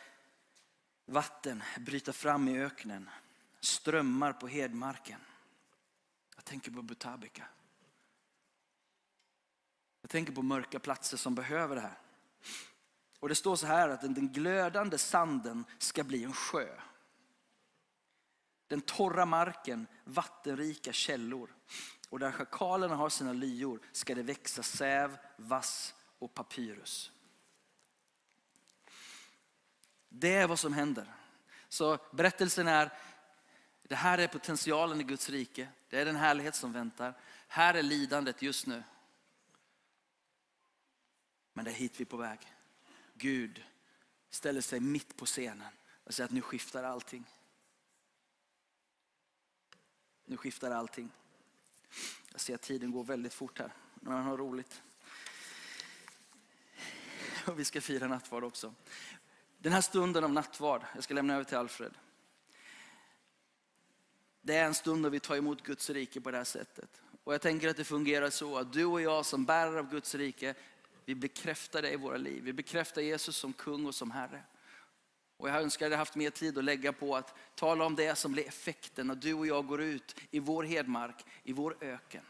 vatten 1.06 1.64
bryta 1.80 2.14
fram 2.14 2.48
i 2.48 2.64
öknen. 2.64 3.10
Strömmar 3.60 4.34
på 4.34 4.48
hedmarken. 4.48 5.20
Jag 6.36 6.46
tänker 6.46 6.72
på 6.72 6.82
Butabika. 6.82 7.48
Jag 10.02 10.10
tänker 10.10 10.34
på 10.34 10.42
mörka 10.42 10.80
platser 10.80 11.18
som 11.18 11.36
behöver 11.36 11.76
det 11.76 11.82
här. 11.82 11.98
Och 13.20 13.30
det 13.30 13.36
står 13.36 13.56
så 13.56 13.68
här 13.68 13.90
att 13.90 14.02
den 14.02 14.34
glödande 14.34 14.98
sanden 14.98 15.66
ska 15.78 16.04
bli 16.04 16.24
en 16.24 16.34
sjö. 16.34 16.68
Den 18.68 18.82
torra 18.82 19.26
marken, 19.26 19.88
vattenrika 20.04 20.94
källor. 20.94 21.56
Och 22.10 22.20
där 22.20 22.32
schakalerna 22.32 22.96
har 22.96 23.10
sina 23.10 23.34
lyor 23.34 23.80
ska 23.92 24.16
det 24.16 24.24
växa 24.24 24.64
säv, 24.64 25.18
vass 25.38 25.96
och 26.20 26.34
papyrus. 26.34 27.12
Det 30.10 30.36
är 30.36 30.48
vad 30.48 30.60
som 30.60 30.74
händer. 30.74 31.14
Så 31.70 31.98
berättelsen 32.12 32.68
är, 32.68 32.94
det 33.84 33.96
här 33.96 34.18
är 34.18 34.28
potentialen 34.28 35.02
i 35.02 35.04
Guds 35.04 35.30
rike. 35.30 35.70
Det 35.90 36.02
är 36.02 36.06
den 36.06 36.16
härlighet 36.16 36.56
som 36.56 36.74
väntar. 36.74 37.14
Här 37.48 37.74
är 37.74 37.84
lidandet 37.84 38.42
just 38.42 38.68
nu. 38.68 38.84
Men 41.54 41.66
det 41.66 41.72
är 41.72 41.76
hit 41.76 42.00
vi 42.00 42.02
är 42.02 42.06
på 42.06 42.18
väg. 42.18 42.40
Gud 43.14 43.64
ställer 44.30 44.62
sig 44.62 44.80
mitt 44.80 45.18
på 45.18 45.26
scenen. 45.26 45.74
och 46.04 46.14
säger 46.14 46.26
att 46.26 46.34
nu 46.34 46.42
skiftar 46.42 46.84
allting. 46.84 47.26
Nu 50.30 50.38
skiftar 50.38 50.72
allting. 50.72 51.12
Jag 52.32 52.42
ser 52.42 52.56
att 52.56 52.62
tiden 52.62 52.92
går 52.92 53.04
väldigt 53.04 53.34
fort 53.34 53.60
här, 53.60 53.74
Men 53.94 54.14
man 54.14 54.24
har 54.24 54.38
roligt. 54.38 54.82
Och 57.46 57.60
vi 57.60 57.66
ska 57.66 57.82
fira 57.82 58.08
nattvard 58.08 58.44
också. 58.44 58.74
Den 59.58 59.74
här 59.74 59.82
stunden 59.82 60.24
av 60.24 60.34
nattvard, 60.34 60.82
jag 60.96 61.04
ska 61.04 61.14
lämna 61.14 61.34
över 61.34 61.44
till 61.44 61.58
Alfred. 61.58 61.94
Det 64.42 64.56
är 64.56 64.66
en 64.66 64.74
stund 64.74 65.04
då 65.04 65.10
vi 65.10 65.20
tar 65.20 65.36
emot 65.36 65.64
Guds 65.64 65.90
rike 65.90 66.22
på 66.22 66.32
det 66.32 66.38
här 66.38 66.44
sättet. 66.44 67.02
Och 67.24 67.34
jag 67.34 67.42
tänker 67.42 67.70
att 67.70 67.78
det 67.78 67.84
fungerar 67.84 68.30
så 68.30 68.58
att 68.58 68.74
du 68.74 68.86
och 68.86 69.02
jag 69.02 69.26
som 69.26 69.46
bärare 69.46 69.80
av 69.80 69.90
Guds 69.90 70.16
rike, 70.16 70.56
vi 71.06 71.16
bekräftar 71.16 71.82
det 71.82 71.92
i 71.92 71.96
våra 71.96 72.18
liv. 72.18 72.44
Vi 72.44 72.54
bekräftar 72.54 73.02
Jesus 73.02 73.38
som 73.38 73.54
kung 73.54 73.86
och 73.86 73.96
som 73.96 74.12
Herre. 74.12 74.44
Och 75.38 75.50
jag 75.50 75.62
önskar 75.62 75.86
att 75.86 75.92
jag 75.92 76.00
haft 76.00 76.16
mer 76.16 76.30
tid 76.30 76.58
att 76.58 76.64
lägga 76.64 76.94
på 76.94 77.16
att 77.16 77.36
tala 77.56 77.86
om 77.86 77.96
det 77.96 78.16
som 78.16 78.32
blir 78.32 78.48
effekten 78.48 79.08
när 79.08 79.16
du 79.16 79.34
och 79.34 79.48
jag 79.48 79.68
går 79.68 79.82
ut 79.82 80.16
i 80.32 80.40
vår 80.40 80.64
hedmark, 80.64 81.26
i 81.44 81.54
vår 81.54 81.78
öken. 81.82 82.24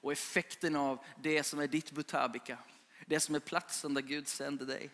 Och 0.00 0.12
effekten 0.12 0.76
av 0.76 1.04
det 1.22 1.42
som 1.42 1.60
är 1.60 1.66
ditt 1.66 1.92
butabika, 1.92 2.58
det 3.06 3.20
som 3.20 3.34
är 3.34 3.40
platsen 3.40 3.94
där 3.94 4.02
Gud 4.02 4.28
sänder 4.28 4.66
dig. 4.66 4.90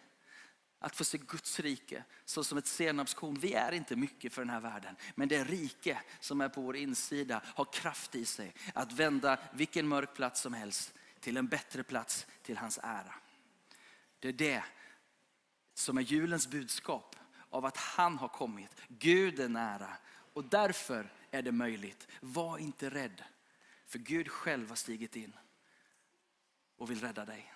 Att 0.80 0.96
få 0.96 1.04
se 1.04 1.18
Guds 1.18 1.60
rike 1.60 2.04
så 2.24 2.44
som 2.44 2.58
ett 2.58 2.66
senapskorn. 2.66 3.34
Vi 3.40 3.54
är 3.54 3.72
inte 3.72 3.96
mycket 3.96 4.32
för 4.32 4.42
den 4.42 4.50
här 4.50 4.60
världen. 4.60 4.96
Men 5.14 5.28
det 5.28 5.44
rike 5.44 6.02
som 6.20 6.40
är 6.40 6.48
på 6.48 6.60
vår 6.60 6.76
insida 6.76 7.42
har 7.44 7.64
kraft 7.64 8.14
i 8.14 8.24
sig 8.24 8.54
att 8.74 8.92
vända 8.92 9.38
vilken 9.52 9.88
mörk 9.88 10.14
plats 10.14 10.40
som 10.40 10.54
helst 10.54 10.94
till 11.20 11.36
en 11.36 11.46
bättre 11.46 11.82
plats 11.82 12.26
till 12.42 12.56
hans 12.56 12.78
ära. 12.82 13.14
Det 14.18 14.28
är 14.28 14.32
det 14.32 14.64
som 15.74 15.98
är 15.98 16.02
julens 16.02 16.48
budskap 16.48 17.16
av 17.50 17.64
att 17.64 17.76
han 17.76 18.18
har 18.18 18.28
kommit. 18.28 18.70
Gud 18.88 19.40
är 19.40 19.48
nära 19.48 19.96
och 20.32 20.44
därför 20.44 21.12
är 21.30 21.42
det 21.42 21.52
möjligt. 21.52 22.08
Var 22.20 22.58
inte 22.58 22.90
rädd 22.90 23.22
för 23.86 23.98
Gud 23.98 24.28
själv 24.28 24.68
har 24.68 24.76
stigit 24.76 25.16
in 25.16 25.36
och 26.76 26.90
vill 26.90 27.00
rädda 27.00 27.24
dig. 27.24 27.52